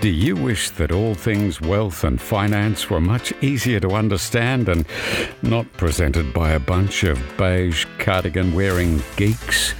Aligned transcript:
Do 0.00 0.10
you 0.10 0.36
wish 0.36 0.70
that 0.70 0.92
all 0.92 1.14
things 1.14 1.60
wealth 1.60 2.04
and 2.04 2.20
finance 2.20 2.88
were 2.88 3.00
much 3.00 3.32
easier 3.42 3.80
to 3.80 3.90
understand 3.90 4.68
and 4.68 4.86
not 5.42 5.72
presented 5.72 6.32
by 6.32 6.52
a 6.52 6.60
bunch 6.60 7.02
of 7.02 7.20
beige 7.36 7.84
cardigan 7.98 8.54
wearing 8.54 9.02
geeks? 9.16 9.74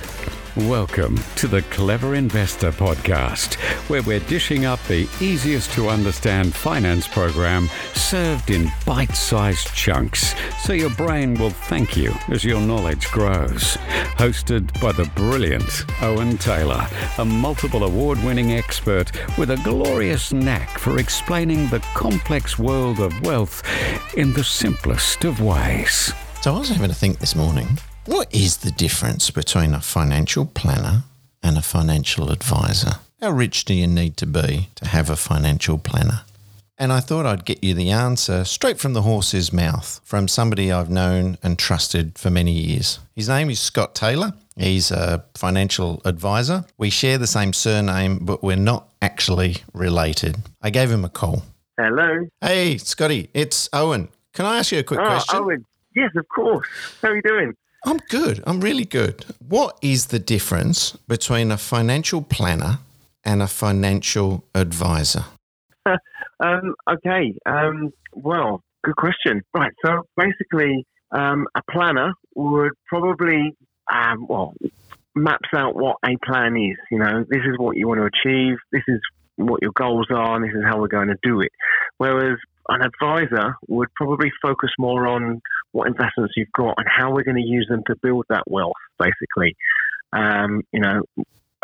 Welcome 0.67 1.21
to 1.37 1.47
the 1.47 1.63
Clever 1.63 2.17
Investor 2.17 2.73
Podcast, 2.73 3.55
where 3.89 4.03
we're 4.03 4.19
dishing 4.19 4.65
up 4.65 4.83
the 4.89 5.09
easiest 5.21 5.71
to 5.75 5.89
understand 5.89 6.53
finance 6.53 7.07
program 7.07 7.69
served 7.95 8.51
in 8.51 8.69
bite 8.85 9.15
sized 9.15 9.73
chunks 9.73 10.35
so 10.61 10.73
your 10.73 10.91
brain 10.91 11.35
will 11.35 11.51
thank 11.51 11.97
you 11.97 12.13
as 12.27 12.45
your 12.45 12.61
knowledge 12.61 13.09
grows. 13.13 13.77
Hosted 14.19 14.79
by 14.81 14.91
the 14.91 15.09
brilliant 15.15 15.85
Owen 16.03 16.37
Taylor, 16.39 16.89
a 17.19 17.25
multiple 17.25 17.85
award 17.85 18.19
winning 18.25 18.51
expert 18.51 19.13
with 19.39 19.53
a 19.53 19.61
glorious 19.63 20.33
knack 20.33 20.77
for 20.77 20.99
explaining 20.99 21.69
the 21.69 21.81
complex 21.95 22.59
world 22.59 22.99
of 22.99 23.23
wealth 23.23 23.63
in 24.17 24.33
the 24.33 24.43
simplest 24.43 25.25
of 25.25 25.41
ways. 25.41 26.13
So 26.41 26.53
I 26.53 26.59
was 26.59 26.69
having 26.69 26.89
to 26.89 26.97
think 26.97 27.21
this 27.21 27.37
morning 27.37 27.79
what 28.09 28.35
is 28.35 28.59
the 28.59 28.71
difference 28.71 29.31
between 29.31 29.75
a 29.75 29.81
financial 29.81 30.47
planner 30.47 31.03
and 31.43 31.59
a 31.59 31.63
financial 31.63 32.31
advisor? 32.31 32.93
How 33.21 33.31
rich 33.31 33.67
do 33.67 33.75
you 33.75 33.87
need 33.87 34.17
to 34.17 34.27
be 34.27 34.71
to 34.77 34.89
have 34.89 35.11
a 35.11 35.17
financial 35.17 35.77
planner? 35.77 36.23
And 36.79 36.91
I 36.91 37.01
thought 37.01 37.27
I'd 37.27 37.45
get 37.45 37.63
you 37.63 37.75
the 37.75 37.91
answer 37.91 38.45
straight 38.45 38.79
from 38.79 38.95
the 38.95 39.03
horse's 39.03 39.53
mouth 39.53 40.01
from 40.05 40.27
somebody 40.27 40.73
I've 40.73 40.89
known 40.89 41.37
and 41.43 41.59
trusted 41.59 42.19
for 42.19 42.31
many 42.31 42.53
years. 42.53 42.99
His 43.15 43.29
name 43.29 43.51
is 43.51 43.61
Scott 43.61 43.95
Taylor. 43.95 44.33
He's 44.57 44.91
a 44.91 45.25
financial 45.35 46.01
advisor. 46.05 46.65
We 46.79 46.89
share 46.89 47.19
the 47.19 47.27
same 47.27 47.53
surname, 47.53 48.21
but 48.23 48.43
we're 48.43 48.57
not 48.57 48.89
actually 49.03 49.59
related. 49.75 50.37
I 50.63 50.71
gave 50.71 50.91
him 50.91 51.05
a 51.05 51.11
call. 51.11 51.43
Hello. 51.77 52.27
Hey, 52.41 52.79
Scotty, 52.79 53.29
it's 53.35 53.69
Owen. 53.73 54.09
Can 54.33 54.47
I 54.47 54.59
ask 54.59 54.73
you 54.73 54.79
a 54.79 54.83
quick 54.83 55.01
oh, 55.01 55.05
question? 55.05 55.39
Owen. 55.39 55.65
Yes, 55.95 56.11
of 56.17 56.27
course. 56.29 56.67
How 57.03 57.09
are 57.09 57.17
you 57.17 57.23
doing? 57.23 57.55
I'm 57.89 57.97
good. 58.11 58.43
I'm 58.47 58.61
really 58.61 58.85
good. 58.85 59.25
What 59.49 59.79
is 59.81 60.09
the 60.09 60.19
difference 60.19 60.93
between 61.09 61.51
a 61.51 61.57
financial 61.57 62.21
planner 62.21 62.81
and 63.25 63.41
a 63.41 63.47
financial 63.47 64.45
advisor? 64.55 65.25
um, 66.41 66.75
okay. 66.87 67.33
Um, 67.47 67.91
well, 68.13 68.61
good 68.85 68.97
question. 68.97 69.43
Right. 69.55 69.73
So 69.83 70.03
basically, 70.19 70.85
um, 71.13 71.47
a 71.55 71.63
planner 71.71 72.13
would 72.35 72.73
probably, 72.89 73.57
um, 73.91 74.27
well, 74.29 74.53
maps 75.15 75.49
out 75.57 75.75
what 75.75 75.97
a 76.05 76.15
plan 76.27 76.59
is. 76.59 76.77
You 76.91 76.99
know, 76.99 77.25
this 77.27 77.41
is 77.41 77.57
what 77.57 77.79
you 77.79 77.89
want 77.89 78.01
to 78.01 78.05
achieve. 78.05 78.59
This 78.71 78.85
is 78.87 79.01
what 79.37 79.63
your 79.63 79.73
goals 79.73 80.09
are, 80.11 80.37
and 80.37 80.45
this 80.45 80.55
is 80.55 80.63
how 80.63 80.79
we're 80.79 80.89
going 80.89 81.09
to 81.09 81.19
do 81.23 81.41
it. 81.41 81.53
Whereas 81.97 82.37
an 82.69 82.83
advisor 82.83 83.57
would 83.69 83.89
probably 83.95 84.31
focus 84.43 84.71
more 84.79 85.07
on 85.07 85.41
what 85.73 85.87
investments 85.87 86.35
you've 86.37 86.53
got 86.57 86.75
and 86.77 86.87
how 86.89 87.13
we're 87.13 87.25
going 87.25 87.37
to 87.37 87.49
use 87.49 87.67
them 87.69 87.83
to 87.87 87.97
build 88.03 88.25
that 88.29 88.45
wealth, 88.47 88.73
basically. 88.99 89.57
Um, 90.13 90.63
you 90.73 90.81
know, 90.81 91.03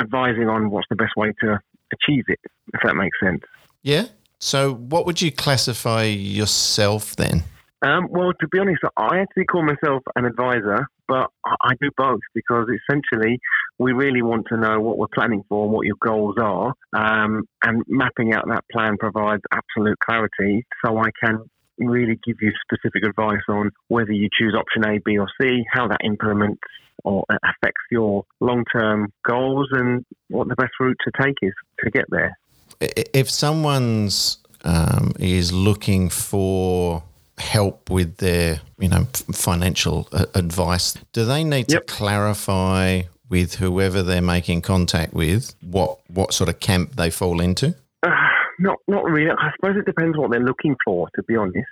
advising 0.00 0.48
on 0.48 0.70
what's 0.70 0.86
the 0.90 0.96
best 0.96 1.12
way 1.16 1.32
to 1.40 1.58
achieve 1.92 2.24
it, 2.28 2.40
if 2.72 2.80
that 2.84 2.94
makes 2.94 3.18
sense. 3.22 3.42
Yeah. 3.82 4.06
So, 4.38 4.74
what 4.74 5.06
would 5.06 5.22
you 5.22 5.32
classify 5.32 6.04
yourself 6.04 7.16
then? 7.16 7.44
Um, 7.82 8.08
well, 8.10 8.32
to 8.40 8.48
be 8.48 8.58
honest, 8.58 8.80
I 8.96 9.18
actually 9.18 9.44
call 9.44 9.62
myself 9.62 10.02
an 10.16 10.24
advisor, 10.24 10.86
but 11.06 11.28
I 11.44 11.74
do 11.80 11.90
both 11.96 12.20
because 12.34 12.66
essentially 12.68 13.38
we 13.78 13.92
really 13.92 14.22
want 14.22 14.46
to 14.48 14.56
know 14.56 14.80
what 14.80 14.96
we're 14.96 15.06
planning 15.14 15.42
for 15.48 15.64
and 15.64 15.72
what 15.72 15.86
your 15.86 15.96
goals 16.00 16.36
are. 16.40 16.72
Um, 16.96 17.44
and 17.62 17.82
mapping 17.86 18.32
out 18.32 18.46
that 18.48 18.64
plan 18.72 18.96
provides 18.98 19.42
absolute 19.52 19.98
clarity 19.98 20.64
so 20.84 20.98
I 20.98 21.10
can 21.22 21.40
really 21.78 22.18
give 22.24 22.36
you 22.40 22.52
specific 22.62 23.04
advice 23.04 23.42
on 23.48 23.70
whether 23.88 24.12
you 24.12 24.28
choose 24.38 24.54
option 24.56 24.88
A, 24.88 25.00
B, 25.04 25.18
or 25.18 25.28
C, 25.40 25.64
how 25.70 25.88
that 25.88 25.98
implements 26.04 26.62
or 27.02 27.24
affects 27.28 27.82
your 27.90 28.24
long 28.40 28.64
term 28.74 29.12
goals, 29.28 29.68
and 29.72 30.04
what 30.28 30.48
the 30.48 30.54
best 30.54 30.72
route 30.80 30.96
to 31.04 31.22
take 31.22 31.34
is 31.42 31.52
to 31.80 31.90
get 31.90 32.04
there. 32.08 32.38
If 32.80 33.30
someone's 33.30 34.38
um, 34.64 35.12
is 35.18 35.52
looking 35.52 36.08
for 36.08 37.02
help 37.38 37.90
with 37.90 38.18
their 38.18 38.60
you 38.78 38.88
know 38.88 39.04
financial 39.32 40.08
uh, 40.12 40.26
advice. 40.34 40.94
Do 41.12 41.24
they 41.24 41.44
need 41.44 41.70
yep. 41.70 41.86
to 41.86 41.92
clarify 41.92 43.02
with 43.28 43.56
whoever 43.56 44.02
they're 44.02 44.22
making 44.22 44.62
contact 44.62 45.14
with 45.14 45.54
what 45.60 45.98
what 46.08 46.32
sort 46.32 46.48
of 46.48 46.60
camp 46.60 46.96
they 46.96 47.10
fall 47.10 47.40
into? 47.40 47.74
Uh, 48.02 48.10
not 48.58 48.78
not 48.88 49.04
really. 49.04 49.30
I 49.30 49.50
suppose 49.56 49.76
it 49.76 49.86
depends 49.86 50.16
what 50.16 50.30
they're 50.30 50.40
looking 50.40 50.76
for 50.84 51.08
to 51.14 51.22
be 51.24 51.36
honest. 51.36 51.66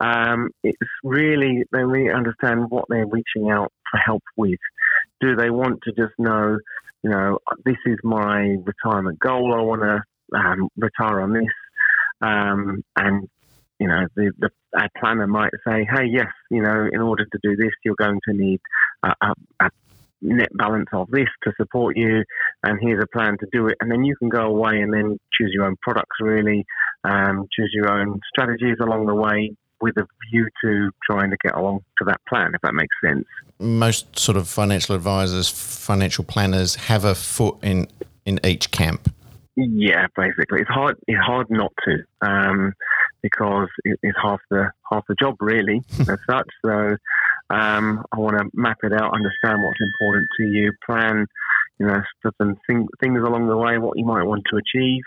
Um, 0.00 0.50
it's 0.62 0.78
really 1.04 1.64
they 1.72 1.84
really 1.84 2.12
understand 2.12 2.70
what 2.70 2.86
they're 2.88 3.06
reaching 3.06 3.50
out 3.50 3.72
for 3.90 3.98
help 3.98 4.22
with. 4.36 4.58
Do 5.20 5.36
they 5.36 5.50
want 5.50 5.80
to 5.82 5.92
just 5.92 6.14
know 6.18 6.58
you 7.02 7.10
know 7.10 7.38
this 7.64 7.78
is 7.86 7.98
my 8.02 8.56
retirement 8.64 9.18
goal. 9.18 9.54
I 9.54 9.62
want 9.62 9.82
to 9.82 10.02
um, 10.38 10.68
retire 10.76 11.20
on 11.20 11.32
this. 11.32 11.44
Um, 12.22 12.84
and 12.96 13.28
you 13.80 13.88
know, 13.88 14.06
the, 14.14 14.30
the 14.38 14.50
our 14.78 14.88
planner 15.00 15.26
might 15.26 15.50
say, 15.66 15.88
hey, 15.90 16.04
yes, 16.08 16.28
you 16.50 16.62
know, 16.62 16.88
in 16.92 17.00
order 17.00 17.24
to 17.24 17.38
do 17.42 17.56
this, 17.56 17.72
you're 17.84 17.96
going 17.96 18.20
to 18.28 18.34
need 18.34 18.60
a, 19.02 19.12
a, 19.20 19.34
a 19.60 19.70
net 20.22 20.50
balance 20.54 20.88
of 20.92 21.10
this 21.10 21.28
to 21.42 21.52
support 21.56 21.96
you, 21.96 22.22
and 22.62 22.78
here's 22.80 23.02
a 23.02 23.06
plan 23.16 23.36
to 23.40 23.46
do 23.50 23.66
it. 23.68 23.76
And 23.80 23.90
then 23.90 24.04
you 24.04 24.14
can 24.16 24.28
go 24.28 24.42
away 24.42 24.80
and 24.80 24.92
then 24.92 25.18
choose 25.32 25.50
your 25.52 25.64
own 25.64 25.76
products, 25.80 26.16
really, 26.20 26.64
um, 27.04 27.48
choose 27.56 27.70
your 27.72 27.90
own 27.90 28.20
strategies 28.28 28.76
along 28.80 29.06
the 29.06 29.14
way 29.14 29.56
with 29.80 29.96
a 29.96 30.06
view 30.30 30.46
to 30.62 30.90
trying 31.10 31.30
to 31.30 31.38
get 31.42 31.54
along 31.56 31.80
to 31.98 32.04
that 32.04 32.20
plan, 32.28 32.52
if 32.54 32.60
that 32.60 32.74
makes 32.74 32.94
sense. 33.02 33.24
Most 33.58 34.18
sort 34.18 34.36
of 34.36 34.46
financial 34.46 34.94
advisors, 34.94 35.48
financial 35.48 36.22
planners 36.22 36.74
have 36.74 37.06
a 37.06 37.14
foot 37.14 37.56
in, 37.62 37.88
in 38.26 38.38
each 38.44 38.70
camp. 38.70 39.10
Yeah, 39.56 40.06
basically, 40.16 40.60
it's 40.60 40.70
hard. 40.70 40.96
It's 41.08 41.18
hard 41.18 41.46
not 41.50 41.72
to. 41.84 42.04
Um, 42.20 42.74
because 43.22 43.68
it's 43.84 44.16
half 44.22 44.40
the 44.50 44.70
half 44.90 45.04
the 45.08 45.14
job 45.14 45.36
really 45.40 45.82
as 46.00 46.18
such. 46.28 46.48
So 46.64 46.96
um, 47.50 48.04
I 48.12 48.18
want 48.18 48.38
to 48.38 48.44
map 48.54 48.78
it 48.82 48.92
out, 48.92 49.14
understand 49.14 49.62
what's 49.62 49.80
important 49.80 50.26
to 50.38 50.44
you, 50.44 50.72
plan, 50.86 51.26
you 51.78 51.86
know, 51.86 52.00
some 52.38 52.56
thing, 52.66 52.88
things 53.00 53.18
along 53.18 53.48
the 53.48 53.56
way, 53.56 53.78
what 53.78 53.98
you 53.98 54.04
might 54.04 54.22
want 54.22 54.44
to 54.50 54.56
achieve, 54.56 55.02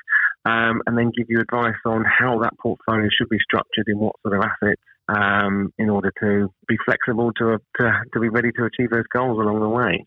um, 0.46 0.82
and 0.86 0.98
then 0.98 1.12
give 1.16 1.28
you 1.30 1.40
advice 1.40 1.76
on 1.86 2.04
how 2.04 2.40
that 2.40 2.58
portfolio 2.60 3.08
should 3.18 3.30
be 3.30 3.40
structured 3.40 3.88
in 3.88 3.98
what 3.98 4.16
sort 4.22 4.38
of 4.38 4.44
assets. 4.44 4.82
Um, 5.10 5.74
in 5.78 5.90
order 5.90 6.14
to 6.22 6.50
be 6.66 6.78
flexible 6.86 7.34
to, 7.34 7.58
to 7.78 7.92
to 8.14 8.20
be 8.22 8.30
ready 8.30 8.54
to 8.54 8.64
achieve 8.64 8.90
those 8.90 9.04
goals 9.12 9.38
along 9.38 9.60
the 9.60 9.68
way, 9.68 10.06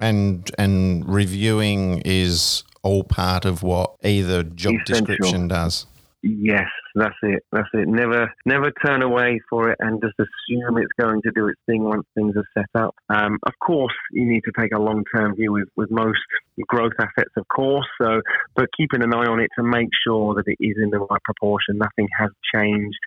and 0.00 0.50
and 0.58 1.08
reviewing 1.08 2.02
is 2.04 2.64
all 2.82 3.04
part 3.04 3.44
of 3.44 3.62
what 3.62 3.94
either 4.02 4.42
job 4.42 4.74
Essential. 4.82 5.06
description 5.06 5.48
does. 5.48 5.86
Yes, 6.22 6.68
that's 6.94 7.16
it. 7.22 7.42
That's 7.50 7.68
it. 7.74 7.88
Never, 7.88 8.32
never 8.46 8.70
turn 8.84 9.02
away 9.02 9.40
for 9.50 9.70
it 9.70 9.78
and 9.80 10.00
just 10.00 10.14
assume 10.20 10.78
it's 10.78 10.92
going 11.00 11.20
to 11.22 11.32
do 11.34 11.48
its 11.48 11.60
thing 11.66 11.82
once 11.82 12.04
things 12.14 12.34
are 12.36 12.46
set 12.54 12.80
up. 12.80 12.94
Um, 13.08 13.38
of 13.44 13.54
course, 13.64 13.94
you 14.12 14.24
need 14.24 14.42
to 14.42 14.52
take 14.58 14.72
a 14.72 14.78
long-term 14.78 15.34
view 15.34 15.52
with, 15.52 15.68
with 15.76 15.90
most 15.90 16.20
growth 16.68 16.92
assets, 17.00 17.32
of 17.36 17.46
course. 17.48 17.86
So, 18.00 18.20
but 18.54 18.66
keeping 18.76 19.02
an 19.02 19.12
eye 19.12 19.26
on 19.26 19.40
it 19.40 19.50
to 19.58 19.64
make 19.64 19.88
sure 20.06 20.34
that 20.34 20.44
it 20.46 20.64
is 20.64 20.76
in 20.80 20.90
the 20.90 21.00
right 21.00 21.22
proportion. 21.24 21.78
Nothing 21.78 22.08
has 22.18 22.30
changed. 22.54 22.98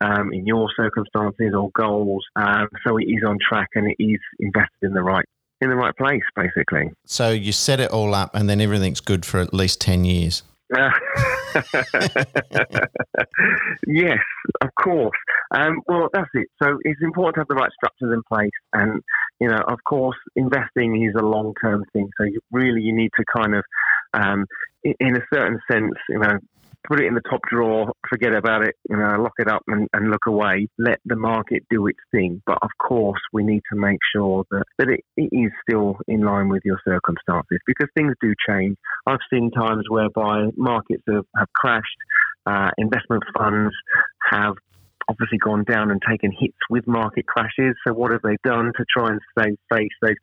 Um, 0.00 0.32
in 0.32 0.44
your 0.48 0.68
circumstances 0.76 1.54
or 1.56 1.70
goals, 1.78 2.24
um, 2.34 2.66
so 2.84 2.96
it 2.96 3.04
is 3.04 3.22
on 3.24 3.38
track 3.48 3.68
and 3.76 3.88
it 3.88 4.02
is 4.02 4.18
invested 4.40 4.82
in 4.82 4.94
the 4.94 5.02
right 5.02 5.24
in 5.60 5.70
the 5.70 5.76
right 5.76 5.96
place, 5.96 6.22
basically. 6.34 6.90
So 7.06 7.30
you 7.30 7.52
set 7.52 7.78
it 7.78 7.92
all 7.92 8.12
up, 8.12 8.34
and 8.34 8.50
then 8.50 8.60
everything's 8.60 9.00
good 9.00 9.24
for 9.24 9.38
at 9.38 9.54
least 9.54 9.80
ten 9.80 10.04
years. 10.04 10.42
yes, 13.86 14.18
of 14.60 14.68
course. 14.82 15.16
Um, 15.54 15.82
well, 15.86 16.08
that's 16.12 16.30
it. 16.34 16.48
So 16.62 16.78
it's 16.82 17.00
important 17.02 17.34
to 17.34 17.40
have 17.40 17.48
the 17.48 17.54
right 17.54 17.70
structures 17.72 18.12
in 18.12 18.22
place, 18.28 18.50
and 18.72 19.00
you 19.40 19.48
know, 19.48 19.62
of 19.68 19.78
course, 19.84 20.16
investing 20.36 21.04
is 21.04 21.14
a 21.18 21.24
long-term 21.24 21.84
thing. 21.92 22.08
So 22.18 22.24
you 22.24 22.40
really 22.50 22.82
you 22.82 22.94
need 22.94 23.10
to 23.18 23.24
kind 23.36 23.54
of, 23.54 23.64
um, 24.14 24.46
in 24.84 25.16
a 25.16 25.20
certain 25.32 25.60
sense, 25.70 25.94
you 26.08 26.18
know, 26.18 26.38
put 26.88 27.00
it 27.00 27.06
in 27.06 27.14
the 27.14 27.22
top 27.28 27.40
drawer, 27.48 27.92
forget 28.08 28.34
about 28.34 28.62
it, 28.66 28.74
you 28.88 28.96
know, 28.96 29.22
lock 29.22 29.34
it 29.38 29.48
up 29.48 29.62
and, 29.68 29.88
and 29.92 30.10
look 30.10 30.26
away. 30.26 30.68
Let 30.78 31.00
the 31.04 31.16
market 31.16 31.64
do 31.70 31.86
its 31.86 31.98
thing. 32.10 32.42
But 32.46 32.58
of 32.62 32.70
course, 32.78 33.20
we 33.32 33.44
need 33.44 33.62
to 33.72 33.78
make 33.78 33.98
sure 34.14 34.44
that, 34.50 34.64
that 34.78 34.88
it, 34.88 35.00
it 35.16 35.30
is 35.32 35.50
still 35.68 35.98
in 36.08 36.22
line 36.22 36.48
with 36.48 36.62
your 36.64 36.80
circumstances 36.84 37.58
because 37.66 37.88
things 37.96 38.14
do 38.20 38.34
change. 38.48 38.76
I've 39.06 39.24
seen 39.32 39.50
times 39.50 39.84
whereby 39.88 40.48
markets 40.56 41.02
have, 41.08 41.24
have 41.36 41.48
crashed, 41.54 41.86
uh, 42.46 42.70
investment 42.78 43.22
funds 43.36 43.74
have 44.30 44.54
obviously 45.08 45.38
gone 45.38 45.64
down 45.64 45.90
and 45.90 46.00
taken 46.08 46.32
hits 46.38 46.58
with 46.70 46.86
market 46.86 47.26
crashes. 47.26 47.74
So 47.86 47.92
what 47.92 48.12
have 48.12 48.22
they 48.22 48.36
done 48.44 48.72
to 48.76 48.84
try 48.96 49.08
and 49.08 49.20
save 49.38 49.56
face? 49.72 49.90
They've 50.00 50.16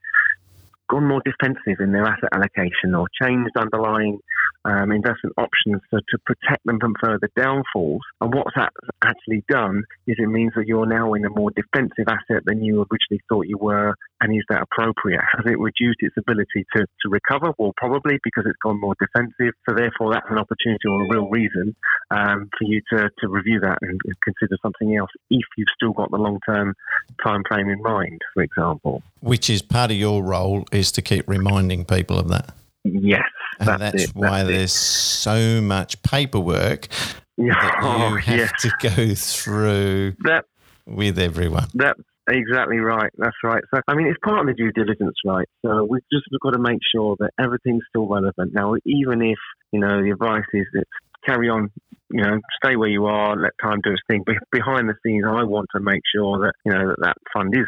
gone 0.89 1.07
more 1.07 1.21
defensive 1.23 1.79
in 1.79 1.91
their 1.91 2.05
asset 2.05 2.29
allocation 2.33 2.95
or 2.95 3.07
changed 3.21 3.51
underlying 3.57 4.19
um, 4.69 4.91
investment 4.91 5.33
options 5.37 5.81
to, 5.91 5.99
to 6.09 6.17
protect 6.25 6.65
them 6.65 6.79
from 6.79 6.93
further 7.01 7.29
downfalls. 7.35 8.01
And 8.21 8.33
what 8.33 8.47
that 8.55 8.71
actually 9.03 9.43
done 9.49 9.83
is 10.07 10.17
it 10.19 10.27
means 10.27 10.53
that 10.55 10.67
you're 10.67 10.85
now 10.85 11.13
in 11.13 11.25
a 11.25 11.29
more 11.29 11.51
defensive 11.51 12.05
asset 12.07 12.43
than 12.45 12.63
you 12.63 12.85
originally 12.91 13.21
thought 13.27 13.47
you 13.47 13.57
were. 13.57 13.95
And 14.21 14.35
is 14.35 14.43
that 14.49 14.61
appropriate? 14.61 15.21
Has 15.35 15.45
it 15.45 15.57
reduced 15.57 15.99
its 16.01 16.15
ability 16.17 16.65
to, 16.75 16.85
to 16.85 17.09
recover? 17.09 17.53
Well, 17.57 17.73
probably 17.77 18.19
because 18.23 18.45
it's 18.45 18.59
gone 18.61 18.79
more 18.79 18.95
defensive. 18.99 19.53
So 19.67 19.75
therefore, 19.75 20.13
that's 20.13 20.27
an 20.29 20.37
opportunity 20.37 20.87
or 20.87 21.05
a 21.05 21.09
real 21.09 21.29
reason 21.29 21.75
um, 22.11 22.49
for 22.57 22.65
you 22.65 22.81
to, 22.93 23.09
to 23.19 23.27
review 23.27 23.59
that 23.61 23.79
and 23.81 23.99
consider 24.23 24.57
something 24.61 24.95
else 24.97 25.09
if 25.29 25.45
you've 25.57 25.69
still 25.75 25.93
got 25.93 26.11
the 26.11 26.17
long 26.17 26.39
term 26.47 26.75
time 27.23 27.43
frame 27.47 27.69
in 27.69 27.81
mind, 27.81 28.19
for 28.33 28.43
example. 28.43 29.01
Which 29.21 29.49
is 29.49 29.61
part 29.61 29.91
of 29.91 29.97
your 29.97 30.21
role 30.21 30.65
is 30.71 30.91
to 30.93 31.01
keep 31.01 31.27
reminding 31.27 31.85
people 31.85 32.19
of 32.19 32.27
that. 32.29 32.53
Yes, 33.01 33.23
and 33.59 33.67
that's, 33.67 33.79
that's 33.79 34.03
it, 34.05 34.11
why 34.15 34.43
that's 34.43 34.49
there's 34.49 34.73
so 34.73 35.61
much 35.61 36.01
paperwork 36.03 36.87
that 37.37 37.79
you 37.81 37.87
oh, 37.87 38.15
have 38.17 38.37
yeah. 38.37 38.47
to 38.59 38.71
go 38.81 39.15
through 39.15 40.15
That 40.23 40.45
with 40.85 41.19
everyone. 41.19 41.67
That's 41.73 41.99
exactly 42.29 42.77
right. 42.77 43.11
That's 43.17 43.35
right. 43.43 43.63
So, 43.73 43.81
I 43.87 43.95
mean, 43.95 44.07
it's 44.07 44.19
part 44.23 44.39
of 44.39 44.47
the 44.47 44.53
due 44.53 44.71
diligence, 44.71 45.15
right? 45.25 45.47
So 45.65 45.85
we've 45.89 46.03
just 46.11 46.25
got 46.41 46.51
to 46.51 46.59
make 46.59 46.79
sure 46.93 47.15
that 47.19 47.31
everything's 47.39 47.83
still 47.89 48.07
relevant. 48.07 48.53
Now, 48.53 48.75
even 48.85 49.21
if, 49.21 49.37
you 49.71 49.79
know, 49.79 50.01
the 50.01 50.11
advice 50.11 50.43
is 50.53 50.65
that 50.73 50.85
carry 51.25 51.49
on, 51.49 51.69
you 52.11 52.21
know, 52.21 52.39
stay 52.63 52.75
where 52.75 52.89
you 52.89 53.05
are, 53.05 53.35
let 53.35 53.51
time 53.61 53.79
do 53.83 53.91
its 53.91 54.01
thing. 54.09 54.23
But 54.25 54.35
behind 54.51 54.89
the 54.89 54.95
scenes, 55.05 55.25
I 55.27 55.43
want 55.43 55.67
to 55.75 55.81
make 55.81 56.01
sure 56.13 56.39
that, 56.39 56.53
you 56.65 56.71
know, 56.71 56.89
that 56.89 56.99
that 57.01 57.17
fund 57.33 57.53
is 57.53 57.65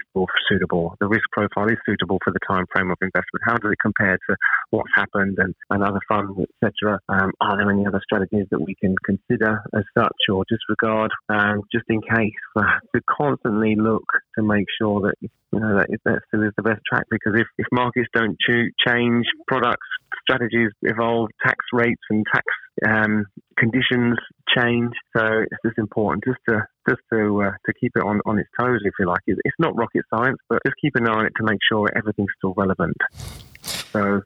suitable. 0.49 0.95
The 0.99 1.07
risk 1.07 1.25
profile 1.31 1.69
is 1.69 1.77
suitable 1.85 2.17
for 2.23 2.33
the 2.33 2.39
time 2.47 2.65
frame 2.73 2.89
of 2.89 2.97
investment. 3.01 3.45
How 3.45 3.57
does 3.57 3.71
it 3.71 3.77
compare 3.81 4.17
to 4.17 4.35
what's 4.71 4.89
happened 4.95 5.37
and, 5.37 5.53
and 5.69 5.83
other 5.83 6.01
funds, 6.07 6.33
etc.? 6.63 6.99
Um, 7.09 7.31
are 7.39 7.57
there 7.57 7.69
any 7.71 7.85
other 7.85 8.01
strategies 8.03 8.47
that 8.51 8.61
we 8.61 8.75
can 8.75 8.95
consider 9.05 9.61
as 9.75 9.83
such 9.97 10.17
or 10.29 10.43
disregard, 10.49 11.11
um, 11.29 11.61
just 11.71 11.85
in 11.89 12.01
case? 12.01 12.33
Uh, 12.55 12.81
to 12.95 13.01
constantly 13.09 13.75
look 13.75 14.05
to 14.35 14.43
make 14.43 14.65
sure 14.79 15.01
that 15.01 15.15
you 15.21 15.59
know 15.59 15.77
that, 15.77 15.87
that 16.05 16.19
still 16.27 16.43
is 16.43 16.53
the 16.57 16.63
best 16.63 16.81
track. 16.89 17.05
Because 17.11 17.33
if, 17.35 17.47
if 17.57 17.67
markets 17.71 18.07
don't 18.13 18.37
ch- 18.39 18.73
change, 18.87 19.25
products, 19.47 19.87
strategies 20.21 20.71
evolve, 20.81 21.29
tax 21.45 21.57
rates 21.73 22.01
and 22.09 22.25
tax 22.33 22.45
um, 22.87 23.25
conditions 23.57 24.17
change. 24.55 24.93
So 25.15 25.25
it's 25.25 25.61
just 25.65 25.77
important 25.77 26.23
just 26.25 26.39
to 26.49 26.65
just 26.89 27.01
to 27.13 27.43
uh, 27.43 27.51
to 27.65 27.73
keep 27.79 27.91
it 27.95 28.03
on, 28.03 28.21
on 28.25 28.39
its 28.39 28.49
toes, 28.59 28.79
if 28.83 28.93
you 28.99 29.07
like. 29.07 29.21
It's, 29.27 29.39
not 29.59 29.75
rocket 29.75 30.03
science, 30.09 30.37
but 30.49 30.59
just 30.65 30.75
keep 30.81 30.95
an 30.95 31.07
eye 31.07 31.11
on 31.11 31.25
it 31.25 31.33
to 31.37 31.43
make 31.43 31.59
sure 31.69 31.87
everything's 31.95 32.31
still 32.37 32.53
relevant. 32.57 32.97
So 33.91 34.21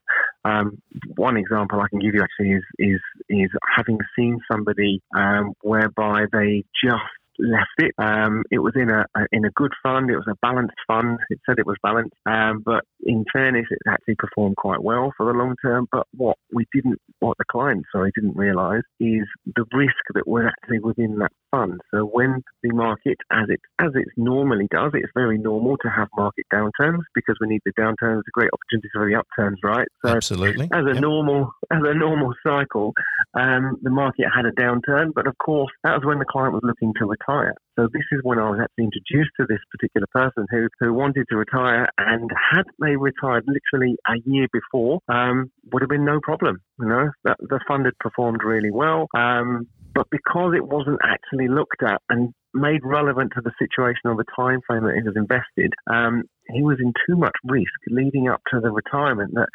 um, 0.46 0.82
one 1.16 1.36
example 1.36 1.82
I 1.82 1.88
can 1.90 2.00
give 2.00 2.14
you 2.14 2.22
actually 2.22 2.54
is 2.54 2.64
is 2.80 3.02
is 3.30 3.50
having 3.76 3.98
seen 4.18 4.40
somebody 4.50 5.02
um, 5.18 5.54
whereby 5.62 6.26
they 6.32 6.64
just 6.84 7.04
left 7.40 7.78
it. 7.78 7.94
Um, 7.98 8.44
it 8.52 8.60
was 8.60 8.74
in 8.76 8.90
a, 8.90 9.06
a 9.16 9.26
in 9.32 9.46
a 9.46 9.52
good 9.52 9.72
fund. 9.84 10.10
It 10.10 10.18
was 10.18 10.28
a 10.30 10.36
balanced 10.42 10.78
fund. 10.88 11.20
It 11.30 11.40
said 11.46 11.60
it 11.60 11.66
was 11.66 11.78
balanced, 11.84 12.16
um, 12.26 12.62
but 12.66 12.84
in 13.04 13.26
fairness, 13.32 13.68
it 13.70 13.80
actually 13.88 14.16
performed 14.16 14.56
quite 14.58 14.84
well 14.84 15.14
for 15.16 15.26
the 15.26 15.38
long 15.38 15.56
term. 15.62 15.88
But 15.92 16.08
what 16.16 16.38
we 16.54 16.66
didn't, 16.74 17.00
what 17.20 17.38
the 17.38 17.46
client 17.46 17.86
sorry 17.92 18.12
didn't 18.16 18.36
realise 18.36 18.84
is 19.00 19.28
the 19.56 19.66
risk 19.74 19.96
that 20.14 20.28
was 20.28 20.46
actually 20.48 20.80
within 20.80 21.18
that 21.20 21.32
fund. 21.52 21.82
So 21.92 22.06
when 22.06 22.44
the 22.64 22.72
market, 22.72 23.18
as 23.32 23.46
it 23.50 23.60
as 23.80 23.92
it 23.96 24.08
normally 24.18 24.68
does, 24.72 24.92
it's 24.94 25.12
very 25.16 25.38
normal 25.38 25.78
to 25.78 25.90
have 25.90 26.08
market 26.18 26.46
downturns 26.54 27.02
because 27.14 27.36
we 27.40 27.48
need 27.48 27.62
the 27.66 27.74
downturns, 27.74 28.20
a 28.20 28.32
great 28.34 28.50
opportunity 28.54 28.90
for 28.94 29.08
the 29.08 29.16
upturns, 29.16 29.60
right? 29.64 29.88
So 30.04 30.12
Absolutely. 30.12 30.70
as 30.74 30.86
a 30.86 30.94
Yep. 30.96 31.02
normal 31.02 31.52
as 31.72 31.82
a 31.84 31.94
normal 31.94 32.34
cycle, 32.44 32.94
um, 33.34 33.78
the 33.82 33.90
market 33.90 34.26
had 34.34 34.46
a 34.46 34.52
downturn, 34.52 35.14
but 35.14 35.28
of 35.28 35.38
course 35.38 35.72
that 35.84 35.96
was 35.96 36.06
when 36.06 36.20
the 36.20 36.26
client 36.26 36.54
was 36.54 36.64
looking 36.64 36.94
to 37.00 37.12
retire. 37.28 37.54
So 37.78 37.88
this 37.92 38.04
is 38.12 38.22
when 38.24 38.40
I 38.40 38.50
was 38.50 38.60
actually 38.62 38.86
introduced 38.86 39.32
to 39.40 39.46
this 39.48 39.60
particular 39.72 40.08
person 40.12 40.46
who, 40.50 40.68
who 40.80 40.94
wanted 40.94 41.26
to 41.30 41.38
retire, 41.38 41.88
and 41.98 42.30
had 42.54 42.64
they 42.82 42.96
retired 42.96 43.46
literally 43.48 43.96
a 44.08 44.16
year 44.26 44.48
before, 44.52 45.00
um, 45.10 45.52
would 45.72 45.82
have 45.82 45.90
been 45.90 46.06
no 46.06 46.20
problem. 46.22 46.58
You 46.80 46.88
know, 46.88 47.10
that, 47.24 47.38
the 47.40 47.60
fund 47.68 47.86
had 47.86 47.98
performed 48.00 48.42
really 48.44 48.72
well, 48.72 49.08
um, 49.16 49.68
but 49.94 50.08
because 50.10 50.54
it 50.56 50.66
wasn't 50.66 51.00
actually 51.04 51.48
looked 51.48 51.84
at 51.84 52.02
and 52.10 52.34
made 52.54 52.82
relevant 52.84 53.32
to 53.36 53.42
the 53.42 53.52
situation 53.60 54.06
or 54.06 54.16
the 54.16 54.26
time 54.36 54.60
frame 54.68 54.84
that 54.84 54.96
it 54.96 55.06
was 55.06 55.16
invested, 55.16 55.74
um, 55.88 56.24
he 56.48 56.62
was 56.62 56.78
in 56.80 56.94
too 57.08 57.18
much 57.18 57.36
risk 57.46 57.72
leading 57.90 58.30
up 58.30 58.42
to 58.52 58.60
the 58.60 58.72
retirement 58.72 59.34
that 59.34 59.48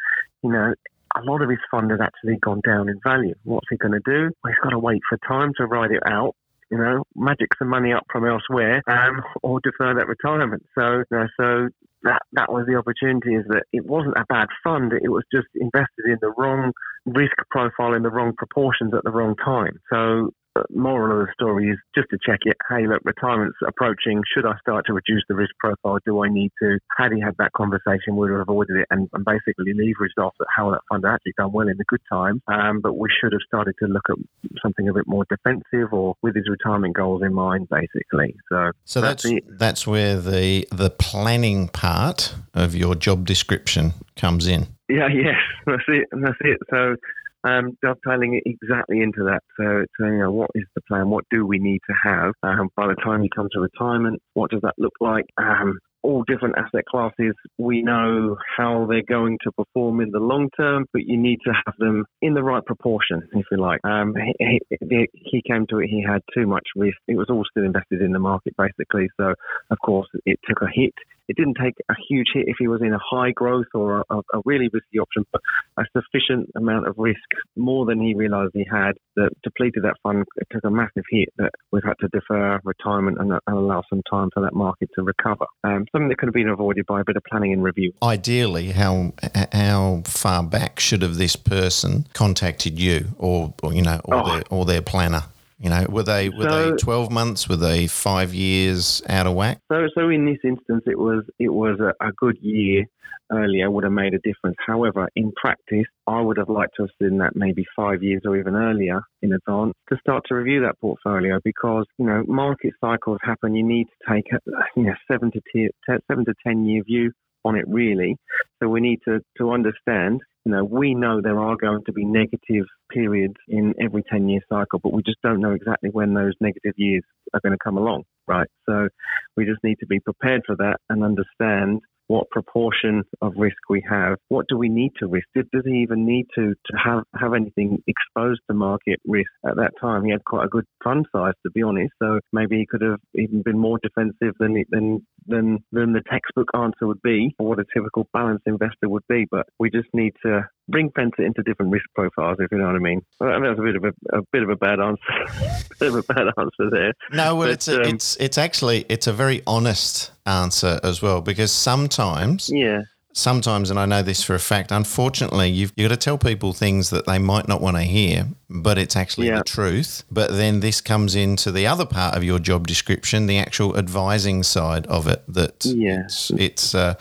you 0.43 0.51
know 0.51 0.73
a 1.15 1.21
lot 1.23 1.41
of 1.41 1.49
his 1.49 1.59
fund 1.69 1.91
has 1.91 1.99
actually 2.01 2.37
gone 2.37 2.61
down 2.65 2.89
in 2.89 2.99
value. 3.03 3.35
What's 3.43 3.67
he 3.69 3.77
going 3.77 3.93
to 3.93 4.01
do? 4.05 4.31
Well, 4.43 4.53
he's 4.53 4.63
got 4.63 4.69
to 4.69 4.79
wait 4.79 5.01
for 5.09 5.17
time 5.27 5.51
to 5.57 5.65
ride 5.65 5.91
it 5.91 6.03
out. 6.05 6.35
You 6.71 6.77
know, 6.77 7.03
magic 7.15 7.49
some 7.59 7.67
money 7.67 7.91
up 7.91 8.05
from 8.11 8.25
elsewhere, 8.25 8.81
um, 8.87 9.21
or 9.43 9.59
defer 9.59 9.93
that 9.93 10.07
retirement. 10.07 10.63
So, 10.73 11.03
you 11.11 11.17
know, 11.17 11.27
so 11.39 11.69
that 12.03 12.21
that 12.33 12.51
was 12.51 12.65
the 12.65 12.75
opportunity. 12.75 13.35
Is 13.35 13.45
that 13.49 13.63
it 13.73 13.85
wasn't 13.85 14.17
a 14.17 14.25
bad 14.29 14.47
fund. 14.63 14.93
It 14.93 15.09
was 15.09 15.23
just 15.33 15.47
invested 15.55 16.05
in 16.05 16.17
the 16.21 16.33
wrong 16.37 16.71
risk 17.05 17.35
profile 17.49 17.93
in 17.93 18.03
the 18.03 18.09
wrong 18.09 18.33
proportions 18.37 18.93
at 18.93 19.03
the 19.03 19.11
wrong 19.11 19.35
time. 19.43 19.79
So 19.91 20.27
uh, 20.27 20.40
moral 20.69 21.21
of 21.21 21.27
the 21.27 21.33
story 21.33 21.69
is 21.69 21.77
just 21.95 22.09
to 22.11 22.17
check 22.25 22.39
it. 22.43 22.57
Hey, 22.69 22.87
look, 22.87 23.01
retirement's 23.03 23.57
approaching. 23.65 24.21
Should 24.33 24.45
I 24.45 24.53
start 24.59 24.85
to 24.87 24.93
reduce 24.93 25.23
the 25.27 25.35
risk 25.35 25.51
profile? 25.59 25.99
Do 26.05 26.23
I 26.23 26.29
need 26.29 26.51
to? 26.61 26.79
Had 26.97 27.11
he 27.13 27.21
had 27.21 27.35
that 27.37 27.51
conversation, 27.53 28.15
would 28.15 28.31
have 28.31 28.41
avoided 28.41 28.77
it 28.77 28.87
and, 28.89 29.09
and 29.13 29.25
basically 29.25 29.73
leveraged 29.73 30.21
off 30.21 30.35
at 30.41 30.47
how 30.55 30.71
that 30.71 30.81
fund 30.89 31.05
actually 31.05 31.33
done 31.37 31.51
well 31.51 31.67
in 31.67 31.77
the 31.77 31.85
good 31.87 32.01
times. 32.11 32.41
Um, 32.47 32.81
but 32.81 32.97
we 32.97 33.09
should 33.21 33.33
have 33.33 33.41
started 33.45 33.75
to 33.79 33.87
look 33.87 34.03
at 34.09 34.17
something 34.61 34.87
a 34.87 34.93
bit 34.93 35.07
more 35.07 35.25
defensive 35.29 35.93
or 35.93 36.15
with 36.21 36.35
his 36.35 36.49
retirement 36.49 36.95
goals 36.95 37.21
in 37.23 37.33
mind, 37.33 37.69
basically. 37.69 38.35
So, 38.49 38.71
So 38.85 39.01
that's 39.01 39.25
it. 39.25 39.43
that's 39.47 39.87
where 39.87 40.19
the 40.19 40.67
the 40.71 40.89
planning 40.89 41.67
part 41.69 42.35
of 42.53 42.75
your 42.75 42.95
job 42.95 43.25
description 43.25 43.93
comes 44.15 44.47
in. 44.47 44.67
Yeah, 44.89 45.07
yes, 45.13 45.35
that's 45.65 45.83
it. 45.87 46.07
That's 46.11 46.37
it. 46.41 46.57
So, 46.69 46.95
um, 47.43 47.77
dovetailing 47.81 48.41
exactly 48.45 49.01
into 49.01 49.23
that. 49.23 49.41
So, 49.57 49.85
so, 49.97 50.05
you 50.05 50.19
know, 50.19 50.31
what 50.31 50.51
is 50.55 50.65
the 50.75 50.81
plan? 50.81 51.09
What 51.09 51.25
do 51.31 51.45
we 51.45 51.59
need 51.59 51.79
to 51.87 51.95
have 52.03 52.33
um, 52.43 52.69
by 52.75 52.87
the 52.87 52.95
time 53.03 53.23
you 53.23 53.29
come 53.35 53.49
to 53.53 53.59
retirement? 53.59 54.21
What 54.33 54.51
does 54.51 54.61
that 54.61 54.75
look 54.77 54.93
like? 54.99 55.25
Um, 55.37 55.79
all 56.03 56.23
different 56.23 56.55
asset 56.57 56.85
classes, 56.89 57.33
we 57.57 57.81
know 57.81 58.35
how 58.57 58.87
they're 58.89 59.03
going 59.07 59.37
to 59.43 59.51
perform 59.51 60.01
in 60.01 60.11
the 60.11 60.19
long 60.19 60.49
term, 60.57 60.85
but 60.93 61.03
you 61.05 61.17
need 61.17 61.39
to 61.45 61.53
have 61.65 61.75
them 61.77 62.05
in 62.21 62.33
the 62.33 62.43
right 62.43 62.65
proportion, 62.65 63.21
if 63.33 63.45
you 63.51 63.57
like. 63.57 63.79
Um, 63.83 64.15
he, 64.39 64.59
he, 64.69 65.07
he 65.13 65.43
came 65.47 65.67
to 65.67 65.79
it, 65.79 65.89
he 65.89 66.03
had 66.03 66.21
too 66.35 66.47
much 66.47 66.63
risk. 66.75 66.97
It 67.07 67.17
was 67.17 67.27
all 67.29 67.45
still 67.49 67.65
invested 67.65 68.01
in 68.01 68.11
the 68.11 68.19
market, 68.19 68.55
basically. 68.57 69.09
So, 69.17 69.33
of 69.69 69.77
course, 69.85 70.07
it 70.25 70.39
took 70.47 70.61
a 70.61 70.67
hit. 70.73 70.93
It 71.31 71.37
didn't 71.37 71.55
take 71.63 71.75
a 71.89 71.93
huge 72.09 72.27
hit 72.33 72.49
if 72.49 72.57
he 72.59 72.67
was 72.67 72.81
in 72.81 72.91
a 72.93 72.99
high 73.01 73.31
growth 73.31 73.67
or 73.73 74.03
a, 74.09 74.17
a 74.17 74.41
really 74.43 74.67
risky 74.73 74.99
option, 74.99 75.25
but 75.31 75.39
a 75.77 75.83
sufficient 75.95 76.49
amount 76.57 76.89
of 76.89 76.95
risk, 76.97 77.19
more 77.55 77.85
than 77.85 78.01
he 78.01 78.13
realised 78.13 78.51
he 78.53 78.65
had, 78.69 78.95
that 79.15 79.29
depleted 79.41 79.83
that 79.83 79.95
fund. 80.03 80.25
It 80.35 80.47
took 80.51 80.65
a 80.65 80.69
massive 80.69 81.05
hit 81.09 81.29
that 81.37 81.51
we've 81.71 81.85
had 81.85 81.93
to 82.01 82.09
defer 82.09 82.59
retirement 82.65 83.17
and, 83.17 83.31
and 83.31 83.57
allow 83.57 83.81
some 83.89 84.01
time 84.11 84.29
for 84.33 84.41
that 84.41 84.53
market 84.53 84.89
to 84.95 85.03
recover. 85.03 85.45
Um, 85.63 85.85
something 85.93 86.09
that 86.09 86.17
could 86.17 86.27
have 86.27 86.33
been 86.33 86.49
avoided 86.49 86.85
by 86.85 86.99
a 86.99 87.05
bit 87.05 87.15
of 87.15 87.23
planning 87.23 87.53
and 87.53 87.63
review. 87.63 87.93
Ideally, 88.03 88.71
how 88.71 89.13
how 89.53 90.01
far 90.03 90.43
back 90.43 90.81
should 90.81 91.01
have 91.01 91.15
this 91.15 91.37
person 91.37 92.07
contacted 92.11 92.77
you, 92.77 93.05
or, 93.17 93.53
or 93.63 93.73
you 93.73 93.83
know, 93.83 94.01
or 94.03 94.15
Oh. 94.15 94.25
their 94.27 94.43
or 94.49 94.65
their 94.65 94.81
planner? 94.81 95.23
You 95.61 95.69
know, 95.69 95.85
were 95.89 96.03
they 96.03 96.29
were 96.29 96.49
So- 96.49 96.71
they 96.71 96.77
twelve 96.77 97.11
months? 97.11 97.47
Were 97.47 97.55
they 97.55 97.87
five 97.87 98.33
years 98.33 99.01
out 99.07 99.27
of 99.27 99.33
whack? 99.35 99.59
So, 99.71 99.87
so 99.93 100.09
in 100.09 100.25
this 100.25 100.39
instance, 100.43 100.83
it 100.87 100.97
was 100.97 101.23
it 101.39 101.49
was 101.49 101.79
a, 101.79 101.93
a 102.05 102.11
good 102.13 102.37
year 102.41 102.85
earlier 103.31 103.71
would 103.71 103.83
have 103.83 103.93
made 103.93 104.13
a 104.13 104.19
difference. 104.19 104.57
However, 104.65 105.07
in 105.15 105.31
practice, 105.33 105.85
I 106.07 106.19
would 106.21 106.37
have 106.37 106.49
liked 106.49 106.73
to 106.77 106.83
have 106.83 106.89
seen 107.01 107.17
that 107.19 107.35
maybe 107.35 107.65
five 107.75 108.03
years 108.03 108.23
or 108.25 108.37
even 108.37 108.55
earlier 108.55 109.01
in 109.21 109.33
advance 109.33 109.73
to 109.89 109.97
start 109.97 110.23
to 110.27 110.35
review 110.35 110.61
that 110.61 110.79
portfolio 110.79 111.39
because 111.43 111.85
you 111.97 112.05
know 112.05 112.23
market 112.27 112.73
cycles 112.81 113.19
happen. 113.23 113.55
You 113.55 113.63
need 113.63 113.85
to 113.85 114.13
take 114.13 114.25
a 114.33 114.39
you 114.75 114.83
know 114.83 114.95
seven 115.09 115.31
to 115.31 115.41
te- 115.53 115.69
seven 116.07 116.25
to 116.25 116.33
ten 116.45 116.65
year 116.65 116.83
view 116.83 117.11
on 117.45 117.55
it 117.55 117.65
really. 117.67 118.17
So 118.61 118.67
we 118.69 118.81
need 118.81 118.99
to 119.05 119.19
to 119.37 119.51
understand. 119.51 120.21
You 120.45 120.53
know, 120.53 120.63
we 120.63 120.95
know 120.95 121.21
there 121.21 121.39
are 121.39 121.55
going 121.55 121.83
to 121.85 121.93
be 121.93 122.03
negative 122.03 122.65
periods 122.91 123.35
in 123.47 123.75
every 123.79 124.03
10 124.11 124.27
year 124.27 124.41
cycle, 124.49 124.79
but 124.79 124.91
we 124.91 125.03
just 125.03 125.21
don't 125.21 125.39
know 125.39 125.51
exactly 125.51 125.89
when 125.91 126.13
those 126.13 126.33
negative 126.39 126.73
years 126.77 127.03
are 127.33 127.39
going 127.41 127.53
to 127.53 127.63
come 127.63 127.77
along, 127.77 128.03
right? 128.27 128.47
So 128.67 128.89
we 129.37 129.45
just 129.45 129.63
need 129.63 129.77
to 129.81 129.85
be 129.85 129.99
prepared 129.99 130.41
for 130.45 130.55
that 130.55 130.77
and 130.89 131.03
understand 131.03 131.81
what 132.11 132.29
proportion 132.29 133.03
of 133.21 133.31
risk 133.37 133.55
we 133.69 133.81
have. 133.89 134.17
What 134.27 134.45
do 134.49 134.57
we 134.57 134.67
need 134.67 134.91
to 134.99 135.07
risk? 135.07 135.27
Does 135.33 135.63
he 135.63 135.77
even 135.77 136.05
need 136.05 136.25
to, 136.35 136.53
to 136.53 136.77
have, 136.77 137.03
have 137.17 137.33
anything 137.33 137.81
exposed 137.87 138.41
to 138.49 138.53
market 138.53 138.99
risk 139.07 139.31
at 139.47 139.55
that 139.55 139.71
time? 139.79 140.03
He 140.03 140.11
had 140.11 140.25
quite 140.25 140.47
a 140.47 140.49
good 140.49 140.65
fund 140.83 141.05
size, 141.15 141.35
to 141.45 141.51
be 141.51 141.63
honest. 141.63 141.93
So 142.03 142.19
maybe 142.33 142.57
he 142.57 142.65
could 142.69 142.81
have 142.81 142.99
even 143.15 143.43
been 143.43 143.57
more 143.57 143.79
defensive 143.81 144.35
than 144.39 144.61
than 144.71 145.07
than 145.25 145.59
than 145.71 145.93
the 145.93 146.01
textbook 146.11 146.49
answer 146.53 146.85
would 146.85 147.01
be, 147.01 147.33
or 147.39 147.47
what 147.47 147.59
a 147.59 147.65
typical 147.73 148.07
balanced 148.11 148.43
investor 148.45 148.89
would 148.89 149.03
be. 149.07 149.25
But 149.31 149.47
we 149.57 149.69
just 149.69 149.87
need 149.93 150.11
to 150.25 150.41
ring 150.67 150.91
fence 150.95 151.11
it 151.17 151.23
into 151.23 151.43
different 151.43 151.71
risk 151.71 151.85
profiles, 151.95 152.37
if 152.39 152.51
you 152.51 152.57
know 152.57 152.65
what 152.65 152.75
I 152.75 152.79
mean. 152.79 153.01
Well, 153.19 153.29
that 153.29 153.49
was 153.49 153.59
a 153.59 153.61
bit 153.61 153.75
of 153.75 153.83
a, 153.83 154.17
a 154.17 154.21
bit 154.31 154.43
of 154.43 154.49
a 154.49 154.55
bad 154.55 154.79
answer, 154.79 155.65
bit 155.79 155.89
of 155.89 155.95
a 155.95 156.03
bad 156.03 156.27
answer 156.37 156.69
there. 156.71 156.93
No, 157.11 157.35
well, 157.35 157.47
but, 157.47 157.51
it's 157.51 157.67
a, 157.67 157.81
um, 157.81 157.95
it's 157.95 158.17
it's 158.17 158.37
actually 158.37 158.85
it's 158.89 159.07
a 159.07 159.13
very 159.13 159.41
honest 159.47 160.11
answer 160.25 160.79
as 160.83 161.01
well 161.01 161.21
because 161.21 161.51
sometimes 161.51 162.49
yeah 162.51 162.81
sometimes, 163.13 163.69
and 163.69 163.79
I 163.79 163.85
know 163.85 164.01
this 164.01 164.23
for 164.23 164.35
a 164.35 164.39
fact, 164.39 164.71
unfortunately, 164.71 165.49
you've, 165.49 165.73
you've 165.75 165.89
got 165.89 165.95
to 165.95 166.03
tell 166.03 166.17
people 166.17 166.53
things 166.53 166.89
that 166.91 167.05
they 167.05 167.19
might 167.19 167.47
not 167.47 167.61
want 167.61 167.77
to 167.77 167.83
hear, 167.83 168.27
but 168.49 168.77
it's 168.77 168.95
actually 168.95 169.27
yeah. 169.27 169.37
the 169.37 169.43
truth. 169.43 170.03
But 170.11 170.31
then 170.31 170.59
this 170.59 170.81
comes 170.81 171.15
into 171.15 171.51
the 171.51 171.67
other 171.67 171.85
part 171.85 172.15
of 172.15 172.23
your 172.23 172.39
job 172.39 172.67
description, 172.67 173.27
the 173.27 173.37
actual 173.37 173.77
advising 173.77 174.43
side 174.43 174.87
of 174.87 175.07
it. 175.07 175.23
That 175.27 175.65
yeah. 175.65 176.03
it's, 176.05 176.31
it's 176.31 176.75
uh, 176.75 176.95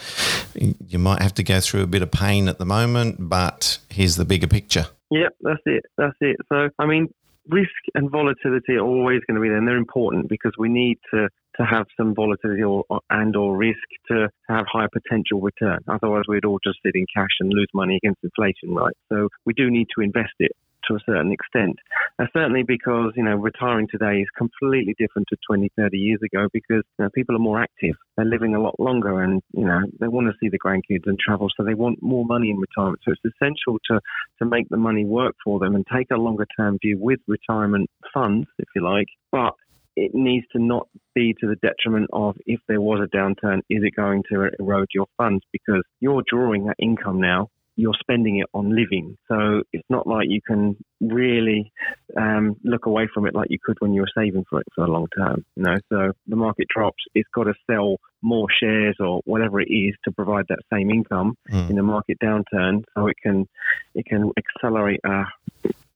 you 0.54 0.98
might 0.98 1.22
have 1.22 1.34
to 1.34 1.42
go 1.42 1.60
through 1.60 1.82
a 1.82 1.88
bit 1.88 2.02
of 2.02 2.10
pain 2.10 2.48
at 2.48 2.58
the 2.58 2.66
moment, 2.66 3.16
but 3.28 3.78
here's 3.88 4.16
the 4.16 4.24
bigger 4.24 4.46
picture. 4.46 4.86
Yep, 5.10 5.34
that's 5.40 5.62
it. 5.66 5.84
That's 5.96 6.16
it. 6.20 6.36
So, 6.48 6.68
I 6.78 6.86
mean, 6.86 7.12
risk 7.50 7.70
and 7.94 8.10
volatility 8.10 8.74
are 8.74 8.84
always 8.84 9.20
going 9.26 9.34
to 9.36 9.40
be 9.40 9.48
there, 9.48 9.58
and 9.58 9.66
they're 9.66 9.76
important 9.76 10.28
because 10.28 10.52
we 10.58 10.68
need 10.68 10.98
to 11.12 11.28
to 11.56 11.66
have 11.66 11.86
some 11.96 12.14
volatility 12.14 12.62
or, 12.62 12.84
and 13.10 13.36
or 13.36 13.56
risk 13.56 13.76
to 14.08 14.28
have 14.48 14.64
higher 14.72 14.88
potential 14.92 15.40
return. 15.40 15.80
Otherwise, 15.88 16.22
we'd 16.28 16.44
all 16.44 16.60
just 16.64 16.78
sit 16.84 16.94
in 16.94 17.04
cash 17.14 17.36
and 17.40 17.52
lose 17.52 17.68
money 17.74 17.96
against 17.96 18.20
inflation, 18.22 18.74
right? 18.74 18.94
So 19.10 19.28
we 19.44 19.52
do 19.52 19.70
need 19.70 19.88
to 19.96 20.02
invest 20.02 20.32
it 20.38 20.52
to 20.88 20.94
a 20.94 21.00
certain 21.06 21.32
extent. 21.32 21.76
Uh, 22.18 22.26
certainly 22.32 22.62
because, 22.62 23.12
you 23.16 23.22
know, 23.22 23.36
retiring 23.36 23.88
today 23.90 24.20
is 24.20 24.28
completely 24.36 24.94
different 24.98 25.28
to 25.28 25.36
20, 25.46 25.70
30 25.76 25.98
years 25.98 26.20
ago 26.22 26.48
because 26.52 26.82
you 26.98 27.04
know, 27.04 27.10
people 27.14 27.34
are 27.34 27.40
more 27.40 27.60
active. 27.60 27.94
They're 28.16 28.26
living 28.26 28.54
a 28.54 28.60
lot 28.60 28.78
longer 28.78 29.22
and, 29.22 29.42
you 29.52 29.64
know, 29.64 29.80
they 30.00 30.08
want 30.08 30.26
to 30.26 30.34
see 30.40 30.48
the 30.48 30.58
grandkids 30.58 31.06
and 31.06 31.18
travel. 31.18 31.48
So 31.56 31.64
they 31.64 31.74
want 31.74 32.02
more 32.02 32.24
money 32.24 32.50
in 32.50 32.56
retirement. 32.56 33.00
So 33.04 33.12
it's 33.12 33.34
essential 33.34 33.78
to, 33.90 34.00
to 34.40 34.44
make 34.44 34.68
the 34.68 34.76
money 34.76 35.04
work 35.04 35.34
for 35.44 35.58
them 35.58 35.74
and 35.74 35.84
take 35.94 36.08
a 36.10 36.16
longer 36.16 36.46
term 36.56 36.78
view 36.82 36.98
with 37.00 37.20
retirement 37.26 37.90
funds, 38.12 38.48
if 38.58 38.68
you 38.74 38.82
like. 38.82 39.08
But 39.32 39.54
it 39.96 40.14
needs 40.14 40.46
to 40.52 40.62
not 40.62 40.88
be 41.14 41.34
to 41.40 41.46
the 41.46 41.56
detriment 41.56 42.08
of 42.12 42.36
if 42.46 42.60
there 42.68 42.80
was 42.80 43.00
a 43.00 43.16
downturn, 43.16 43.58
is 43.68 43.82
it 43.82 43.94
going 43.96 44.22
to 44.30 44.48
erode 44.58 44.88
your 44.94 45.06
funds? 45.16 45.44
Because 45.52 45.82
you're 46.00 46.22
drawing 46.26 46.66
that 46.66 46.76
income 46.78 47.20
now 47.20 47.48
you're 47.80 47.94
spending 47.98 48.38
it 48.38 48.46
on 48.52 48.76
living. 48.76 49.16
So 49.28 49.62
it's 49.72 49.88
not 49.88 50.06
like 50.06 50.26
you 50.28 50.40
can 50.46 50.76
really 51.00 51.72
um, 52.16 52.56
look 52.62 52.86
away 52.86 53.08
from 53.12 53.26
it 53.26 53.34
like 53.34 53.48
you 53.50 53.58
could 53.64 53.76
when 53.80 53.94
you 53.94 54.02
were 54.02 54.14
saving 54.14 54.44
for 54.48 54.60
it 54.60 54.66
for 54.74 54.84
a 54.84 54.90
long 54.90 55.06
term. 55.16 55.44
You 55.56 55.62
know, 55.62 55.76
so 55.90 56.12
the 56.26 56.36
market 56.36 56.66
drops, 56.74 57.02
it's 57.14 57.28
got 57.34 57.44
to 57.44 57.54
sell 57.70 57.96
more 58.22 58.48
shares 58.60 58.96
or 59.00 59.22
whatever 59.24 59.60
it 59.60 59.70
is 59.70 59.94
to 60.04 60.12
provide 60.12 60.44
that 60.50 60.58
same 60.72 60.90
income 60.90 61.36
mm. 61.50 61.70
in 61.70 61.78
a 61.78 61.82
market 61.82 62.18
downturn, 62.22 62.84
so 62.94 63.06
it 63.06 63.16
can 63.22 63.48
it 63.94 64.04
can 64.06 64.30
accelerate. 64.36 65.00
Uh, 65.02 65.24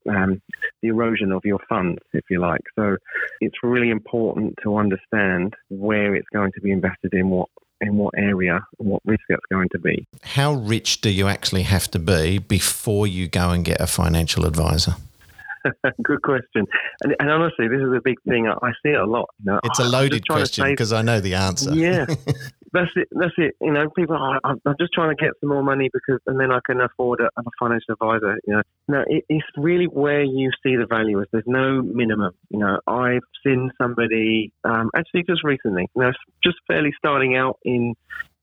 um, 0.06 0.42
the 0.82 0.88
erosion 0.88 1.32
of 1.32 1.40
your 1.46 1.60
funds, 1.66 1.98
if 2.12 2.24
you 2.28 2.38
like. 2.38 2.60
So 2.76 2.98
it's 3.40 3.56
really 3.62 3.88
important 3.88 4.54
to 4.62 4.76
understand 4.76 5.54
where 5.70 6.14
it's 6.14 6.28
going 6.30 6.52
to 6.52 6.60
be 6.60 6.70
invested 6.70 7.14
in, 7.14 7.30
what 7.30 7.48
in 7.84 7.96
what 7.96 8.14
area 8.16 8.60
and 8.78 8.88
what 8.88 9.02
risk 9.04 9.22
that's 9.28 9.44
going 9.50 9.68
to 9.70 9.78
be. 9.78 10.06
How 10.22 10.54
rich 10.54 11.00
do 11.00 11.10
you 11.10 11.28
actually 11.28 11.62
have 11.62 11.90
to 11.92 11.98
be 11.98 12.38
before 12.38 13.06
you 13.06 13.28
go 13.28 13.50
and 13.50 13.64
get 13.64 13.80
a 13.80 13.86
financial 13.86 14.44
advisor? 14.44 14.94
Good 16.02 16.22
question. 16.22 16.66
And, 17.02 17.14
and, 17.18 17.30
honestly, 17.30 17.68
this 17.68 17.80
is 17.80 17.92
a 17.92 18.00
big 18.02 18.20
thing. 18.28 18.48
I, 18.48 18.52
I 18.62 18.72
see 18.82 18.90
it 18.90 19.00
a 19.00 19.06
lot. 19.06 19.30
You 19.40 19.52
know, 19.52 19.60
it's 19.64 19.78
a 19.78 19.88
loaded 19.88 20.26
question 20.28 20.66
because 20.70 20.92
I 20.92 21.02
know 21.02 21.20
the 21.20 21.34
answer. 21.34 21.74
Yeah, 21.74 22.06
that's 22.74 22.90
it. 22.96 23.08
That's 23.12 23.32
it. 23.38 23.54
You 23.60 23.72
know, 23.72 23.88
people. 23.88 24.16
Are, 24.16 24.40
I'm 24.44 24.76
just 24.80 24.92
trying 24.92 25.16
to 25.16 25.22
get 25.22 25.32
some 25.40 25.48
more 25.48 25.62
money 25.62 25.88
because, 25.92 26.20
and 26.26 26.38
then 26.38 26.50
I 26.50 26.58
can 26.66 26.80
afford 26.80 27.20
a, 27.20 27.28
a 27.38 27.42
financial 27.58 27.92
advisor. 27.94 28.36
You 28.46 28.54
know, 28.54 28.62
no, 28.88 29.04
it, 29.06 29.24
it's 29.28 29.46
really 29.56 29.86
where 29.86 30.22
you 30.22 30.50
see 30.62 30.76
the 30.76 30.86
value 30.86 31.20
is. 31.20 31.26
There's 31.32 31.44
no 31.46 31.82
minimum. 31.82 32.32
You 32.50 32.58
know, 32.58 32.80
I've 32.86 33.22
seen 33.46 33.70
somebody 33.80 34.52
um, 34.64 34.90
actually 34.96 35.22
just 35.22 35.44
recently. 35.44 35.88
You 35.94 36.02
know, 36.02 36.12
just 36.42 36.56
fairly 36.66 36.92
starting 36.98 37.36
out 37.36 37.58
in 37.64 37.94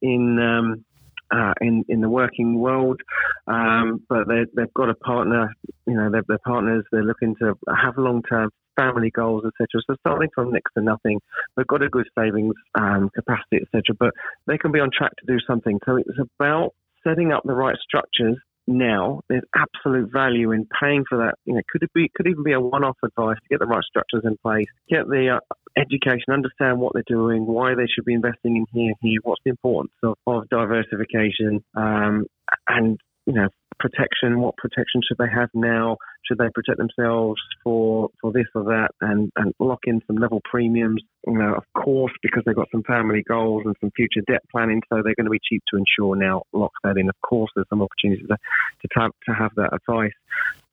in 0.02 0.40
um, 0.40 0.86
uh, 1.32 1.54
in 1.62 1.86
in 1.90 2.02
the 2.02 2.10
working 2.10 2.60
world, 2.60 3.02
um, 3.48 4.04
but 4.10 4.28
they, 4.28 4.46
they've 4.56 4.74
got 4.74 4.90
a 4.90 4.96
partner. 4.96 5.54
You 5.88 5.96
know, 5.96 6.10
they're, 6.12 6.24
they're 6.28 6.38
partners. 6.46 6.84
They're 6.92 7.04
looking 7.04 7.36
to 7.42 7.58
have 7.76 7.98
long 7.98 8.24
term 8.24 8.50
family 8.76 9.12
goals, 9.12 9.44
etc. 9.46 9.82
So 9.88 9.96
starting 10.00 10.30
from 10.34 10.52
next 10.52 10.74
to 10.78 10.84
nothing, 10.84 11.20
they've 11.56 11.68
got 11.68 11.82
a 11.82 11.90
good 11.90 12.08
savings 12.18 12.56
um, 12.76 13.10
capacity, 13.14 13.58
etc. 13.62 13.96
But 13.98 14.14
they 14.48 14.58
can 14.58 14.72
be 14.72 14.80
on 14.80 14.90
track 14.96 15.12
to 15.18 15.26
do 15.26 15.40
something. 15.46 15.80
So 15.86 15.98
it's 15.98 16.20
about 16.40 16.74
setting 17.04 17.32
up 17.32 17.44
the 17.44 17.54
right 17.54 17.78
structures 17.82 18.38
now. 18.68 19.22
There's 19.30 19.44
absolute 19.56 20.12
value 20.12 20.52
in 20.52 20.68
paying 20.82 21.04
for 21.08 21.18
that. 21.20 21.36
You 21.46 21.56
know, 21.56 21.62
could 21.70 21.84
it 21.84 21.94
be 21.94 22.10
could 22.16 22.28
even 22.28 22.44
be 22.44 22.54
a 22.54 22.60
one-off 22.60 22.98
advice 23.04 23.38
to 23.38 23.50
get 23.50 23.60
the 23.60 23.66
right 23.66 23.84
structures 23.84 24.24
in 24.24 24.38
place, 24.38 24.68
get 24.90 25.08
the 25.08 25.38
uh, 25.38 25.56
education, 25.78 26.34
understand 26.34 26.80
what 26.80 26.94
they're 26.94 27.04
doing, 27.08 27.46
why 27.46 27.76
they 27.76 27.88
should 27.88 28.06
be 28.06 28.14
investing 28.14 28.58
in 28.58 28.66
here, 28.72 28.90
and 28.90 28.98
here, 29.02 29.20
what's 29.24 29.42
the 29.44 29.52
importance 29.52 29.94
of, 30.04 30.16
of 30.28 30.50
diversification, 30.50 31.64
um, 31.76 32.26
and 32.68 33.00
you 33.26 33.34
know, 33.34 33.48
protection. 33.80 34.40
What 34.40 34.58
protection 34.58 35.02
should 35.08 35.18
they 35.18 35.32
have 35.34 35.50
now? 35.54 35.98
Should 36.26 36.38
they 36.38 36.50
protect 36.54 36.78
themselves 36.78 37.42
for 37.64 38.10
for 38.22 38.32
this 38.32 38.46
or 38.56 38.64
that, 38.66 38.90
and 39.02 39.32
and 39.36 39.54
lock 39.60 39.80
in 39.86 40.02
some 40.08 40.18
level 40.18 40.42
premiums? 40.50 41.02
You 41.28 41.38
know, 41.38 41.56
of 41.56 41.64
course, 41.74 42.14
because 42.22 42.44
they've 42.46 42.56
got 42.56 42.70
some 42.72 42.84
family 42.84 43.24
goals 43.28 43.64
and 43.66 43.76
some 43.82 43.92
future 43.96 44.22
debt 44.28 44.42
planning, 44.52 44.82
so 44.90 45.02
they're 45.04 45.16
going 45.16 45.26
to 45.26 45.32
be 45.32 45.40
cheap 45.44 45.64
to 45.72 45.78
insure 45.78 46.16
now. 46.16 46.44
Lock 46.54 46.72
that 46.84 46.98
in. 46.98 47.10
Of 47.10 47.20
course, 47.22 47.52
there's 47.56 47.68
some 47.70 47.82
opportunities 47.82 48.28
to 48.28 48.38
to, 48.38 49.00
have, 49.00 49.12
to 49.28 49.34
have 49.34 49.52
that 49.56 49.74
advice 49.74 50.14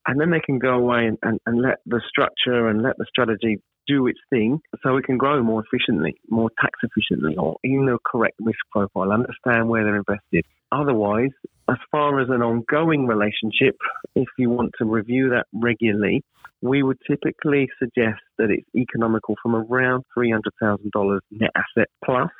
and 0.07 0.19
then 0.19 0.31
they 0.31 0.41
can 0.41 0.59
go 0.59 0.71
away 0.71 1.07
and, 1.07 1.19
and, 1.23 1.39
and, 1.45 1.61
let 1.61 1.79
the 1.85 2.01
structure 2.09 2.69
and 2.69 2.83
let 2.83 2.97
the 2.97 3.05
strategy 3.09 3.61
do 3.87 4.07
its 4.07 4.19
thing 4.31 4.61
so 4.83 4.97
it 4.97 5.05
can 5.05 5.19
grow 5.19 5.43
more 5.43 5.63
efficiently, 5.63 6.15
more 6.29 6.51
tax 6.61 6.79
efficiently, 6.83 7.37
or 7.37 7.57
in 7.63 7.87
the 7.87 7.99
correct 8.05 8.37
risk 8.41 8.59
profile, 8.71 9.13
understand 9.13 9.69
where 9.69 9.85
they're 9.85 9.97
invested. 9.97 10.45
Otherwise, 10.73 11.31
as 11.71 11.77
far 11.91 12.21
as 12.21 12.29
an 12.31 12.43
ongoing 12.43 13.07
relationship, 13.07 13.77
if 14.15 14.29
you 14.39 14.51
want 14.51 14.73
to 14.79 14.85
review 14.85 15.31
that 15.31 15.47
regularly, 15.53 16.25
we 16.61 16.83
would 16.83 16.99
typically 17.09 17.69
suggest 17.79 18.21
that 18.39 18.51
it's 18.51 18.67
economical 18.75 19.37
from 19.43 19.55
around 19.55 20.05
$300,000 20.17 21.21
net 21.31 21.51
asset 21.55 21.89
plus 22.05 22.31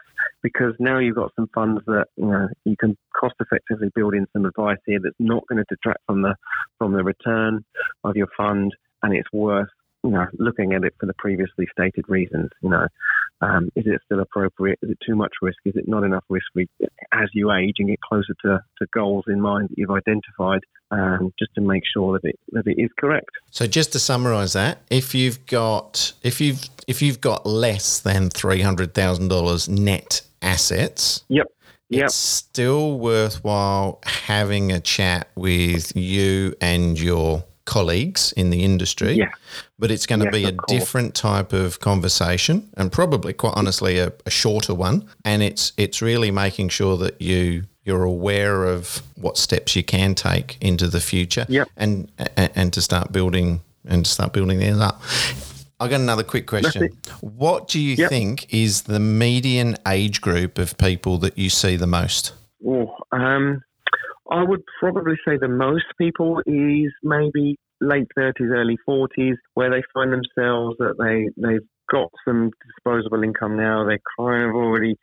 because 0.43 0.75
now 0.81 0.99
you've 0.99 1.15
got 1.15 1.31
some 1.37 1.49
funds 1.55 1.81
that 1.87 2.07
you 2.17 2.27
know 2.27 2.49
you 2.65 2.75
can 2.77 2.97
cost 3.19 3.35
effectively 3.39 3.89
build 3.95 4.15
in 4.15 4.27
some 4.33 4.45
advice 4.45 4.79
here 4.85 4.99
that's 5.01 5.15
not 5.21 5.47
going 5.47 5.59
to 5.59 5.65
detract 5.69 6.01
from 6.07 6.23
the 6.23 6.35
from 6.77 6.93
the 6.93 7.05
return 7.05 7.65
of 8.03 8.17
your 8.17 8.27
fund 8.37 8.75
and 9.05 9.15
it's 9.15 9.33
worth 9.33 9.69
you 10.05 10.11
know, 10.11 10.27
looking 10.39 10.75
at 10.75 10.85
it 10.85 10.95
for 10.99 11.07
the 11.07 11.15
previously 11.19 11.67
stated 11.73 12.05
reasons. 12.09 12.51
You 12.63 12.71
know, 12.71 12.87
um, 13.41 13.69
is 13.77 13.85
it 13.87 14.01
still 14.05 14.21
appropriate? 14.21 14.79
Is 14.83 14.91
it 14.91 14.99
too 15.07 15.15
much 15.15 15.33
risk? 15.41 15.59
Is 15.65 15.77
it 15.77 15.87
not 15.87 16.03
enough 16.03 16.25
risk? 16.29 16.47
As 17.13 17.29
you 17.33 17.53
age 17.53 17.77
and 17.79 17.89
get 17.89 18.01
closer 18.01 18.35
to, 18.43 18.63
to 18.79 18.87
goals 18.93 19.25
in 19.29 19.41
mind 19.41 19.69
that 19.69 19.79
you've 19.79 19.91
identified, 19.91 20.61
um, 20.91 21.33
just 21.39 21.55
to 21.55 21.61
make 21.61 21.83
sure 21.93 22.19
that 22.19 22.29
it 22.29 22.39
that 22.53 22.67
it 22.67 22.81
is 22.81 22.91
correct. 22.99 23.31
So, 23.51 23.67
just 23.67 23.93
to 23.93 23.99
summarise 23.99 24.55
that, 24.55 24.81
if 24.91 25.15
you've 25.15 25.45
got 25.47 26.13
if 26.23 26.41
you've 26.41 26.63
if 26.87 27.03
you've 27.03 27.21
got 27.21 27.47
less 27.47 28.01
than 28.01 28.31
three 28.31 28.63
hundred 28.63 28.95
thousand 28.95 29.29
dollars 29.29 29.69
net 29.69 30.23
assets, 30.43 31.25
yep. 31.29 31.47
Yep. 31.91 32.05
It's 32.05 32.15
still 32.15 32.99
worthwhile 32.99 34.01
having 34.05 34.73
a 34.73 34.81
chat 34.81 35.29
with 35.37 35.97
you 35.97 36.55
and 36.61 37.01
your 37.01 37.45
colleagues 37.69 38.33
in 38.33 38.49
the 38.49 38.65
industry. 38.65 39.13
Yeah. 39.13 39.31
But 39.79 39.91
it's 39.91 40.07
going 40.07 40.21
to 40.21 40.25
yes, 40.27 40.35
be 40.35 40.45
a 40.45 40.53
different 40.67 41.15
type 41.15 41.53
of 41.53 41.81
conversation 41.81 42.69
and 42.79 42.91
probably 42.91 43.35
quite 43.35 43.53
honestly 43.57 43.99
a, 43.99 44.11
a, 44.25 44.31
shorter 44.31 44.75
one. 44.75 45.07
And 45.25 45.43
it's 45.43 45.73
it's 45.77 46.01
really 46.01 46.31
making 46.31 46.71
sure 46.71 46.97
that 46.97 47.21
you 47.21 47.65
you're 47.85 48.05
aware 48.05 48.65
of 48.65 49.03
what 49.17 49.37
steps 49.37 49.77
you 49.77 49.85
can 49.85 50.15
take 50.15 50.57
into 50.61 50.89
the 50.89 51.01
future 51.01 51.47
yep. 51.49 51.69
and, 51.77 52.11
and 52.37 52.51
and 52.55 52.73
to 52.73 52.81
start 52.81 53.13
building 53.13 53.61
and 53.85 54.05
to 54.07 54.11
start 54.11 54.33
building 54.33 54.59
these 54.59 54.81
up. 54.81 55.03
I 55.81 55.87
got 55.89 56.01
another 56.01 56.25
quick 56.25 56.47
question. 56.47 56.89
What 57.21 57.69
do 57.69 57.79
you 57.79 57.95
yep. 57.95 58.09
think 58.09 58.53
is 58.53 58.83
the 58.83 58.99
median 58.99 59.77
age 59.87 60.21
group 60.21 60.59
of 60.59 60.77
people 60.79 61.19
that 61.19 61.39
you 61.39 61.51
see 61.51 61.77
the 61.77 61.87
most? 61.87 62.33
Oh, 62.67 62.97
um, 63.13 63.63
I 64.31 64.43
would 64.43 64.63
probably 64.81 65.17
say 65.27 65.37
the 65.39 65.49
most 65.49 65.87
people 65.99 66.41
is 66.47 66.93
maybe 67.03 67.57
late 67.81 68.09
30s, 68.19 68.51
early 68.51 68.77
40s, 68.89 69.37
where 69.55 69.71
they 69.71 69.83
find 69.95 70.13
themselves 70.13 70.77
that 70.79 70.97
they, 70.99 71.29
they've 71.41 71.67
got 71.91 72.11
some 72.27 72.51
disposable 72.67 73.23
income 73.23 73.57
now. 73.57 73.85
They're 73.85 74.01
kind 74.19 74.45
of 74.51 74.55
already 74.55 74.97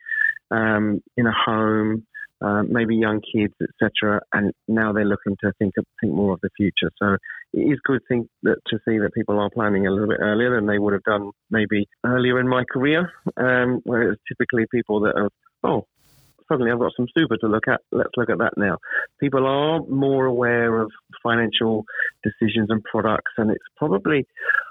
um, 0.50 1.00
in 1.16 1.26
a 1.26 1.32
home. 1.32 2.06
uh, 2.44 2.62
maybe 2.68 2.96
young 2.96 3.20
kids, 3.20 3.54
etc. 3.62 4.20
And 4.32 4.52
now 4.68 4.92
they're 4.92 5.04
looking 5.04 5.36
to 5.42 5.52
think 5.58 5.74
think 6.00 6.12
more 6.12 6.34
of 6.34 6.40
the 6.42 6.50
future. 6.56 6.90
So 7.00 7.16
it 7.54 7.60
is 7.60 7.78
good 7.84 8.00
think 8.08 8.28
that, 8.42 8.56
to 8.68 8.78
see 8.86 8.98
that 8.98 9.14
people 9.14 9.38
are 9.38 9.50
planning 9.50 9.86
a 9.86 9.90
little 9.90 10.08
bit 10.08 10.18
earlier 10.20 10.54
than 10.54 10.66
they 10.66 10.78
would 10.78 10.92
have 10.92 11.02
done 11.04 11.30
maybe 11.50 11.86
earlier 12.04 12.38
in 12.38 12.48
my 12.48 12.64
career, 12.70 13.10
um, 13.36 13.80
where 13.84 14.12
it's 14.12 14.22
typically 14.28 14.66
people 14.70 15.00
that 15.00 15.14
are 15.16 15.30
oh 15.64 15.86
suddenly 16.48 16.70
I've 16.70 16.78
got 16.78 16.92
some 16.96 17.06
super 17.16 17.36
to 17.38 17.46
look 17.46 17.68
at. 17.68 17.80
Let's 17.92 18.10
look 18.16 18.30
at 18.30 18.38
that 18.38 18.52
now. 18.56 18.78
People 19.20 19.46
are 19.46 19.80
more 19.88 20.26
aware 20.26 20.80
of 20.80 20.90
financial 21.22 21.84
decisions 22.22 22.68
and 22.70 22.82
products, 22.84 23.32
and 23.36 23.50
it's 23.50 23.64
probably 23.76 24.26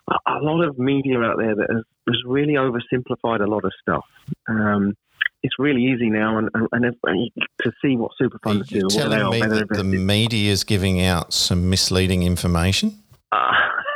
a, 0.09 0.39
lot 0.41 0.63
of 0.63 0.77
media 0.77 1.19
out 1.19 1.37
there 1.37 1.55
that 1.55 1.67
has, 1.69 1.83
has 2.07 2.21
really 2.25 2.53
oversimplified 2.53 3.41
a 3.41 3.49
lot 3.49 3.65
of 3.65 3.71
stuff. 3.81 4.05
Um, 4.47 4.95
it's 5.43 5.55
really 5.59 5.83
easy 5.83 6.09
now, 6.09 6.39
and, 6.39 6.49
and, 6.53 6.95
and 7.03 7.31
to 7.61 7.71
see 7.81 7.95
what 7.95 8.11
super 8.17 8.39
funds 8.43 8.67
do. 8.67 8.87
Telling 8.89 9.25
what 9.25 9.31
me 9.31 9.41
that 9.41 9.69
the 9.69 9.83
media 9.83 10.51
is 10.51 10.63
giving 10.63 11.01
out 11.01 11.33
some 11.33 11.69
misleading 11.69 12.23
information. 12.23 12.97
Uh, 13.31 13.51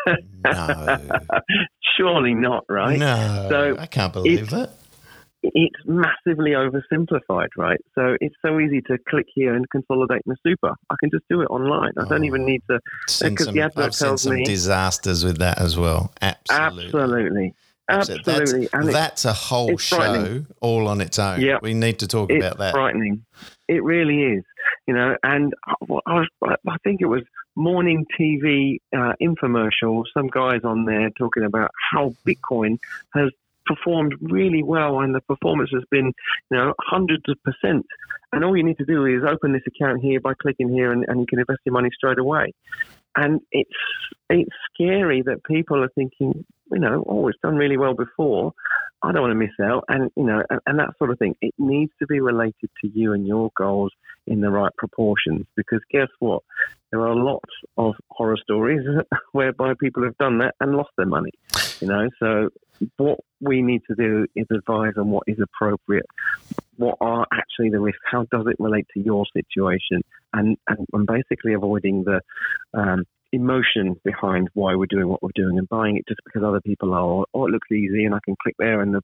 no, 0.46 1.20
surely 1.98 2.36
not, 2.36 2.66
right? 2.70 3.00
No, 3.00 3.48
so 3.50 3.78
I 3.80 3.88
can't 3.88 4.14
believe 4.14 4.52
that 4.52 4.74
it's 5.42 5.80
massively 5.86 6.52
oversimplified, 6.52 7.50
right? 7.58 7.80
So 7.96 8.18
it's 8.20 8.36
so 8.46 8.60
easy 8.60 8.82
to 8.82 8.98
click 9.08 9.26
here 9.34 9.56
and 9.56 9.70
consolidate 9.70 10.22
my 10.26 10.36
super. 10.46 10.74
I 10.90 10.96
can 11.00 11.10
just 11.10 11.24
do 11.30 11.42
it 11.42 11.46
online. 11.46 11.92
I 11.98 12.08
don't 12.08 12.26
even 12.26 12.46
need 12.46 12.62
to 12.70 12.80
because 13.22 13.48
the 13.48 13.62
advert 13.62 13.86
I've 13.86 13.98
tells 13.98 14.24
seen 14.24 14.32
some 14.32 14.36
me 14.36 14.44
disasters 14.46 15.24
with 15.24 15.38
that 15.38 15.60
as 15.60 15.78
well. 15.78 16.12
Absolutely. 16.22 16.86
Absolutely. 16.86 17.54
Absolutely. 17.90 18.62
That's, 18.62 18.74
and 18.74 18.90
that's 18.90 19.26
a 19.26 19.34
whole 19.34 19.78
show 19.78 20.44
all 20.62 20.88
on 20.88 21.02
its 21.02 21.18
own. 21.18 21.42
Yeah. 21.42 21.58
We 21.62 21.74
need 21.74 22.00
to 22.00 22.08
talk 22.08 22.30
it's 22.30 22.46
about 22.46 22.60
that. 22.60 22.74
frightening. 22.74 23.26
It 23.68 23.84
really 23.84 24.24
is. 24.24 24.44
You 24.88 24.94
know, 24.94 25.16
and 25.24 25.54
I, 26.08 26.26
I 26.44 26.78
think 26.84 27.02
it 27.02 27.08
was 27.08 27.24
morning 27.56 28.06
TV 28.20 28.78
uh, 28.96 29.14
infomercial, 29.22 30.04
some 30.14 30.28
guys 30.28 30.62
on 30.64 30.86
there 30.86 31.10
talking 31.18 31.44
about 31.44 31.72
how 31.92 32.14
Bitcoin 32.26 32.78
has 33.14 33.32
performed 33.70 34.16
really 34.20 34.64
well 34.64 35.00
and 35.00 35.14
the 35.14 35.22
performance 35.22 35.70
has 35.74 35.84
been, 35.92 36.08
you 36.50 36.58
know, 36.58 36.74
hundreds 36.80 37.24
of 37.30 37.38
percent. 37.44 37.86
And 38.34 38.44
all 38.44 38.58
you 38.58 38.64
need 38.64 38.78
to 38.78 38.86
do 38.86 39.06
is 39.06 39.24
open 39.28 39.54
this 39.54 39.62
account 39.68 40.02
here 40.02 40.20
by 40.20 40.34
clicking 40.34 40.70
here 40.70 40.92
and, 40.92 41.06
and 41.08 41.20
you 41.20 41.26
can 41.28 41.40
invest 41.40 41.60
your 41.66 41.74
money 41.74 41.90
straight 41.94 42.20
away. 42.20 42.54
And 43.16 43.42
it's 43.52 43.70
it's 44.30 44.56
scary 44.74 45.22
that 45.24 45.44
people 45.44 45.84
are 45.84 45.90
thinking, 45.96 46.46
you 46.72 46.80
know, 46.80 47.04
oh, 47.08 47.28
it's 47.28 47.40
done 47.42 47.56
really 47.56 47.78
well 47.78 47.96
before. 47.96 48.54
I 49.02 49.12
don't 49.12 49.22
want 49.22 49.32
to 49.32 49.36
miss 49.36 49.56
out, 49.62 49.86
and 49.88 50.12
you 50.16 50.24
know, 50.24 50.44
and, 50.50 50.60
and, 50.66 50.80
that 50.80 50.98
sort 50.98 51.10
of 51.10 51.20
thing. 51.20 51.36
It 51.42 51.54
needs 51.58 51.92
to 52.00 52.08
be 52.08 52.20
related 52.20 52.70
to 52.82 52.88
you 52.88 53.14
and 53.14 53.26
your 53.26 53.50
goals 53.56 53.94
in 54.28 54.42
the 54.42 54.50
right 54.50 54.72
proportions. 54.78 55.46
Because 55.56 55.80
guess 55.92 56.10
what? 56.20 56.44
There 56.92 57.02
are 57.02 57.16
lots 57.16 57.50
of 57.78 57.94
horror 58.10 58.38
stories 58.42 58.82
whereby 59.32 59.74
people 59.80 60.04
have 60.04 60.18
done 60.18 60.40
that 60.40 60.56
and 60.60 60.76
lost 60.76 60.90
their 60.98 61.06
money. 61.06 61.32
You 61.80 61.88
know, 61.88 62.10
so 62.20 62.50
what 62.98 63.20
we 63.40 63.62
need 63.62 63.82
to 63.90 63.96
do 63.96 64.26
is 64.36 64.48
advise 64.52 64.94
on 64.98 65.10
what 65.10 65.24
is 65.28 65.38
appropriate. 65.42 66.06
What 66.76 66.98
are 67.00 67.26
actually 67.32 67.70
the 67.70 67.80
risks? 67.80 68.02
How 68.10 68.26
does 68.32 68.48
it 68.48 68.58
relate 68.60 68.88
to 68.96 69.00
your 69.00 69.26
situation? 69.34 70.04
And 70.34 70.58
and, 70.68 70.86
and 70.92 71.08
basically 71.08 71.54
avoiding 71.54 72.04
the 72.04 72.22
um, 72.74 73.06
emotion 73.32 74.00
behind 74.04 74.50
why 74.54 74.76
we're 74.76 74.88
doing 74.88 75.08
what 75.08 75.22
we're 75.22 75.30
doing 75.36 75.58
and 75.58 75.70
buying 75.70 75.98
it 75.98 76.06
just 76.08 76.22
because 76.26 76.44
other 76.44 76.62
people 76.62 76.94
are, 76.94 77.04
or, 77.04 77.26
oh, 77.34 77.46
it 77.46 77.52
looks 77.52 77.72
easy 77.72 78.06
and 78.06 78.16
I 78.16 78.20
can 78.24 78.36
click 78.42 78.56
there 78.58 78.82
and 78.82 78.96
the, 78.96 79.02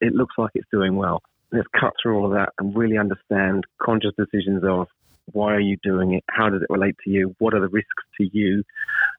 it 0.00 0.14
looks 0.14 0.34
like 0.38 0.52
it's 0.54 0.68
doing 0.70 0.96
well. 0.96 1.22
Let's 1.52 1.68
cut 1.78 1.92
through 2.02 2.18
all 2.18 2.26
of 2.26 2.32
that 2.32 2.50
and 2.58 2.76
really 2.76 2.98
understand 2.98 3.64
conscious 3.80 4.12
decisions 4.18 4.62
of 4.64 4.88
why 5.32 5.54
are 5.54 5.60
you 5.60 5.76
doing 5.82 6.14
it? 6.14 6.24
How 6.28 6.48
does 6.50 6.62
it 6.62 6.70
relate 6.70 6.96
to 7.04 7.10
you? 7.10 7.34
What 7.38 7.54
are 7.54 7.60
the 7.60 7.68
risks 7.68 8.04
to 8.20 8.28
you? 8.32 8.62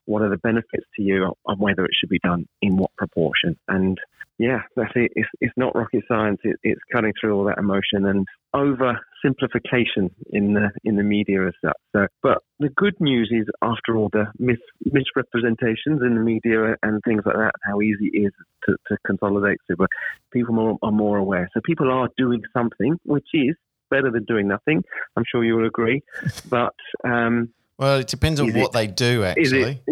What 0.06 0.22
are 0.22 0.30
the 0.30 0.38
benefits 0.38 0.86
to 0.96 1.02
you? 1.02 1.34
And 1.46 1.60
whether 1.60 1.84
it 1.84 1.90
should 1.98 2.08
be 2.08 2.20
done 2.20 2.46
in 2.62 2.76
what 2.76 2.94
proportion? 2.96 3.58
And 3.68 3.98
yeah, 4.38 4.60
that's 4.76 4.92
it. 4.94 5.10
It's, 5.14 5.28
it's 5.40 5.52
not 5.56 5.74
rocket 5.74 6.04
science. 6.08 6.38
It, 6.44 6.56
it's 6.62 6.80
cutting 6.92 7.12
through 7.20 7.36
all 7.36 7.44
that 7.44 7.58
emotion 7.58 8.06
and 8.06 8.26
oversimplification 8.54 10.10
in 10.30 10.54
the 10.54 10.70
in 10.84 10.96
the 10.96 11.02
media 11.02 11.46
as 11.48 11.54
such. 11.62 11.76
So, 11.94 12.06
but 12.22 12.38
the 12.60 12.70
good 12.70 12.94
news 13.00 13.30
is, 13.32 13.46
after 13.62 13.96
all 13.96 14.08
the 14.12 14.26
mis, 14.38 14.58
misrepresentations 14.84 16.00
in 16.02 16.14
the 16.14 16.20
media 16.20 16.76
and 16.82 17.00
things 17.04 17.22
like 17.26 17.36
that, 17.36 17.52
how 17.64 17.80
easy 17.80 18.10
it 18.12 18.26
is 18.26 18.32
to, 18.64 18.76
to 18.88 18.96
consolidate 19.06 19.58
super, 19.68 19.86
people 20.32 20.54
more, 20.54 20.78
are 20.82 20.92
more 20.92 21.18
aware. 21.18 21.48
So 21.52 21.60
people 21.64 21.90
are 21.90 22.08
doing 22.16 22.42
something, 22.56 22.98
which 23.04 23.28
is 23.34 23.56
better 23.90 24.10
than 24.10 24.24
doing 24.24 24.48
nothing. 24.48 24.82
I'm 25.16 25.24
sure 25.30 25.44
you 25.44 25.56
will 25.56 25.66
agree. 25.66 26.02
But 26.48 26.74
um, 27.04 27.50
well, 27.78 28.00
it 28.00 28.08
depends 28.08 28.40
on 28.40 28.52
what 28.54 28.66
it, 28.66 28.72
they 28.72 28.86
do. 28.88 29.22
Actually, 29.22 29.80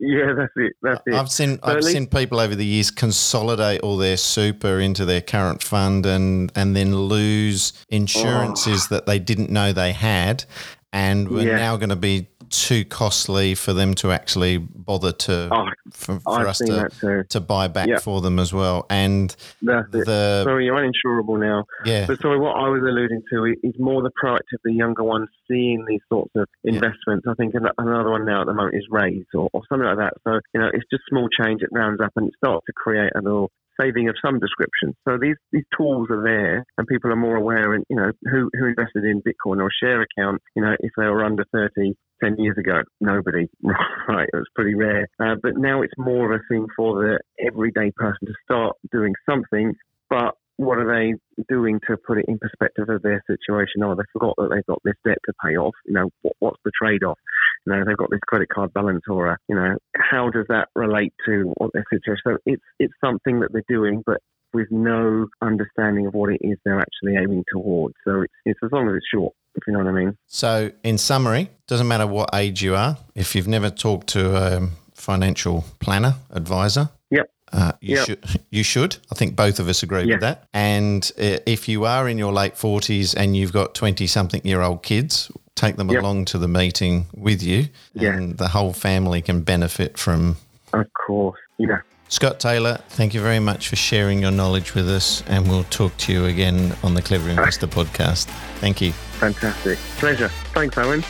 yeah, 0.00 0.34
that's 0.36 0.52
it. 0.56 0.72
That's 0.82 1.00
it. 1.06 1.14
I've 1.14 1.30
seen 1.30 1.58
so 1.58 1.60
I've 1.62 1.84
seen 1.84 2.08
people 2.08 2.40
over 2.40 2.56
the 2.56 2.64
years 2.64 2.90
consolidate 2.90 3.80
all 3.82 3.96
their 3.96 4.16
super 4.16 4.80
into 4.80 5.04
their 5.04 5.20
current 5.20 5.62
fund 5.62 6.04
and 6.04 6.50
and 6.56 6.74
then 6.74 6.96
lose 6.96 7.72
oh. 7.76 7.84
insurances 7.90 8.88
oh. 8.90 8.96
that 8.96 9.06
they 9.06 9.20
didn't 9.20 9.50
know 9.50 9.72
they 9.72 9.92
had, 9.92 10.44
and 10.92 11.28
we're 11.28 11.46
yeah. 11.46 11.56
now 11.56 11.76
going 11.76 11.90
to 11.90 11.96
be 11.96 12.26
too 12.52 12.84
costly 12.84 13.54
for 13.54 13.72
them 13.72 13.94
to 13.94 14.12
actually 14.12 14.58
bother 14.58 15.10
to 15.10 15.48
oh, 15.50 15.66
for, 15.90 16.20
for 16.20 16.46
us 16.46 16.58
to, 16.58 17.24
to 17.28 17.40
buy 17.40 17.66
back 17.66 17.88
yep. 17.88 18.02
for 18.02 18.20
them 18.20 18.38
as 18.38 18.52
well. 18.52 18.86
And 18.90 19.34
That's 19.62 19.90
the 19.90 20.42
sorry, 20.44 20.66
you're 20.66 20.76
uninsurable 20.76 21.40
now. 21.40 21.64
Yeah. 21.84 22.06
But 22.06 22.20
sorry, 22.20 22.38
what 22.38 22.56
I 22.56 22.68
was 22.68 22.82
alluding 22.82 23.22
to 23.32 23.54
is 23.62 23.74
more 23.78 24.02
the 24.02 24.12
proactive, 24.22 24.60
the 24.64 24.72
younger 24.72 25.02
ones 25.02 25.28
seeing 25.50 25.84
these 25.88 26.02
sorts 26.08 26.32
of 26.36 26.46
investments. 26.62 27.24
Yeah. 27.26 27.32
I 27.32 27.34
think 27.34 27.54
another 27.78 28.10
one 28.10 28.26
now 28.26 28.42
at 28.42 28.46
the 28.46 28.54
moment 28.54 28.76
is 28.76 28.86
Raiz 28.92 29.24
or, 29.34 29.48
or 29.52 29.62
something 29.68 29.86
like 29.86 29.98
that. 29.98 30.14
So 30.24 30.40
you 30.54 30.60
know, 30.60 30.68
it's 30.72 30.84
just 30.92 31.04
small 31.08 31.28
change. 31.28 31.62
It 31.62 31.70
rounds 31.72 32.00
up 32.00 32.12
and 32.16 32.28
it 32.28 32.34
starts 32.36 32.66
to 32.66 32.72
create 32.72 33.12
a 33.16 33.22
little 33.22 33.50
saving 33.80 34.08
of 34.08 34.16
some 34.24 34.38
description. 34.38 34.94
So 35.08 35.18
these, 35.20 35.36
these 35.50 35.64
tools 35.76 36.08
are 36.10 36.22
there 36.22 36.64
and 36.76 36.86
people 36.86 37.10
are 37.10 37.16
more 37.16 37.36
aware 37.36 37.74
and, 37.74 37.84
you 37.88 37.96
know, 37.96 38.12
who, 38.30 38.50
who 38.52 38.66
invested 38.66 39.04
in 39.04 39.22
Bitcoin 39.22 39.60
or 39.60 39.68
a 39.68 39.78
share 39.82 40.02
account, 40.02 40.42
you 40.54 40.62
know, 40.62 40.74
if 40.80 40.92
they 40.96 41.06
were 41.06 41.24
under 41.24 41.44
30 41.52 41.94
10 42.22 42.36
years 42.38 42.56
ago, 42.58 42.82
nobody, 43.00 43.48
right? 44.08 44.28
It 44.32 44.36
was 44.36 44.48
pretty 44.54 44.74
rare. 44.74 45.08
Uh, 45.20 45.36
but 45.42 45.56
now 45.56 45.82
it's 45.82 45.94
more 45.98 46.32
of 46.32 46.40
a 46.40 46.44
thing 46.48 46.66
for 46.76 47.02
the 47.02 47.18
everyday 47.44 47.90
person 47.96 48.26
to 48.26 48.34
start 48.44 48.76
doing 48.90 49.14
something, 49.26 49.74
but 50.08 50.34
what 50.56 50.78
are 50.78 50.86
they 50.86 51.14
doing 51.48 51.80
to 51.88 51.96
put 51.96 52.18
it 52.18 52.26
in 52.28 52.38
perspective 52.38 52.88
of 52.88 53.02
their 53.02 53.22
situation? 53.26 53.82
Oh, 53.82 53.94
they 53.94 54.02
forgot 54.12 54.34
that 54.36 54.50
they've 54.50 54.66
got 54.66 54.80
this 54.84 54.94
debt 55.04 55.18
to 55.26 55.32
pay 55.44 55.56
off. 55.56 55.74
You 55.86 55.94
know, 55.94 56.10
what, 56.22 56.34
what's 56.38 56.60
the 56.64 56.70
trade 56.80 57.02
off? 57.02 57.18
You 57.66 57.72
know, 57.72 57.84
they've 57.84 57.96
got 57.96 58.10
this 58.10 58.20
credit 58.26 58.48
card 58.48 58.72
balance, 58.72 59.02
or 59.08 59.28
a, 59.28 59.38
you 59.48 59.56
know, 59.56 59.76
how 59.96 60.30
does 60.30 60.46
that 60.48 60.68
relate 60.74 61.14
to 61.26 61.52
what 61.56 61.72
their 61.72 61.84
situation? 61.90 62.22
So 62.24 62.36
it's 62.46 62.62
it's 62.78 62.94
something 63.02 63.40
that 63.40 63.52
they're 63.52 63.62
doing, 63.68 64.02
but 64.04 64.18
with 64.52 64.68
no 64.70 65.26
understanding 65.40 66.06
of 66.06 66.14
what 66.14 66.30
it 66.30 66.40
is 66.42 66.58
they're 66.64 66.80
actually 66.80 67.16
aiming 67.16 67.44
towards. 67.50 67.94
So 68.06 68.22
it's, 68.22 68.34
it's 68.44 68.60
as 68.62 68.70
long 68.70 68.88
as 68.88 68.96
it's 68.96 69.06
short 69.12 69.32
if 69.62 69.66
you 69.66 69.72
know 69.72 69.78
what 69.78 69.88
I 69.88 69.92
mean. 69.92 70.16
So, 70.26 70.70
in 70.82 70.98
summary, 70.98 71.48
doesn't 71.66 71.88
matter 71.88 72.06
what 72.06 72.30
age 72.34 72.62
you 72.62 72.74
are, 72.74 72.98
if 73.14 73.34
you've 73.34 73.48
never 73.48 73.70
talked 73.70 74.08
to 74.08 74.36
a 74.36 74.68
financial 74.94 75.64
planner, 75.80 76.16
advisor, 76.30 76.90
yep. 77.10 77.30
Uh, 77.52 77.72
you 77.80 77.96
yep. 77.96 78.06
should. 78.06 78.24
You 78.50 78.62
should. 78.62 78.96
I 79.10 79.14
think 79.14 79.36
both 79.36 79.60
of 79.60 79.68
us 79.68 79.82
agree 79.82 80.06
with 80.06 80.20
that. 80.20 80.48
And 80.54 81.10
uh, 81.18 81.38
if 81.46 81.68
you 81.68 81.84
are 81.84 82.08
in 82.08 82.16
your 82.18 82.32
late 82.32 82.56
forties 82.56 83.14
and 83.14 83.36
you've 83.36 83.52
got 83.52 83.74
twenty-something-year-old 83.74 84.82
kids, 84.82 85.30
take 85.54 85.76
them 85.76 85.90
yep. 85.90 86.02
along 86.02 86.24
to 86.26 86.38
the 86.38 86.48
meeting 86.48 87.06
with 87.14 87.42
you, 87.42 87.68
yeah. 87.92 88.14
and 88.14 88.38
the 88.38 88.48
whole 88.48 88.72
family 88.72 89.22
can 89.22 89.42
benefit 89.42 89.98
from. 89.98 90.36
Of 90.72 90.86
course, 90.94 91.38
yeah. 91.58 91.82
Scott 92.08 92.40
Taylor, 92.40 92.78
thank 92.88 93.14
you 93.14 93.20
very 93.20 93.38
much 93.38 93.68
for 93.68 93.76
sharing 93.76 94.20
your 94.20 94.30
knowledge 94.30 94.74
with 94.74 94.88
us, 94.88 95.22
and 95.28 95.48
we'll 95.48 95.64
talk 95.64 95.96
to 95.98 96.12
you 96.12 96.24
again 96.26 96.74
on 96.82 96.94
the 96.94 97.02
Clever 97.02 97.30
Investor 97.30 97.66
podcast. 97.66 98.26
Thank 98.60 98.80
you. 98.80 98.92
Fantastic. 99.22 99.78
Pleasure. 99.98 100.28
Thanks, 100.52 100.76
Owen. 100.76 101.04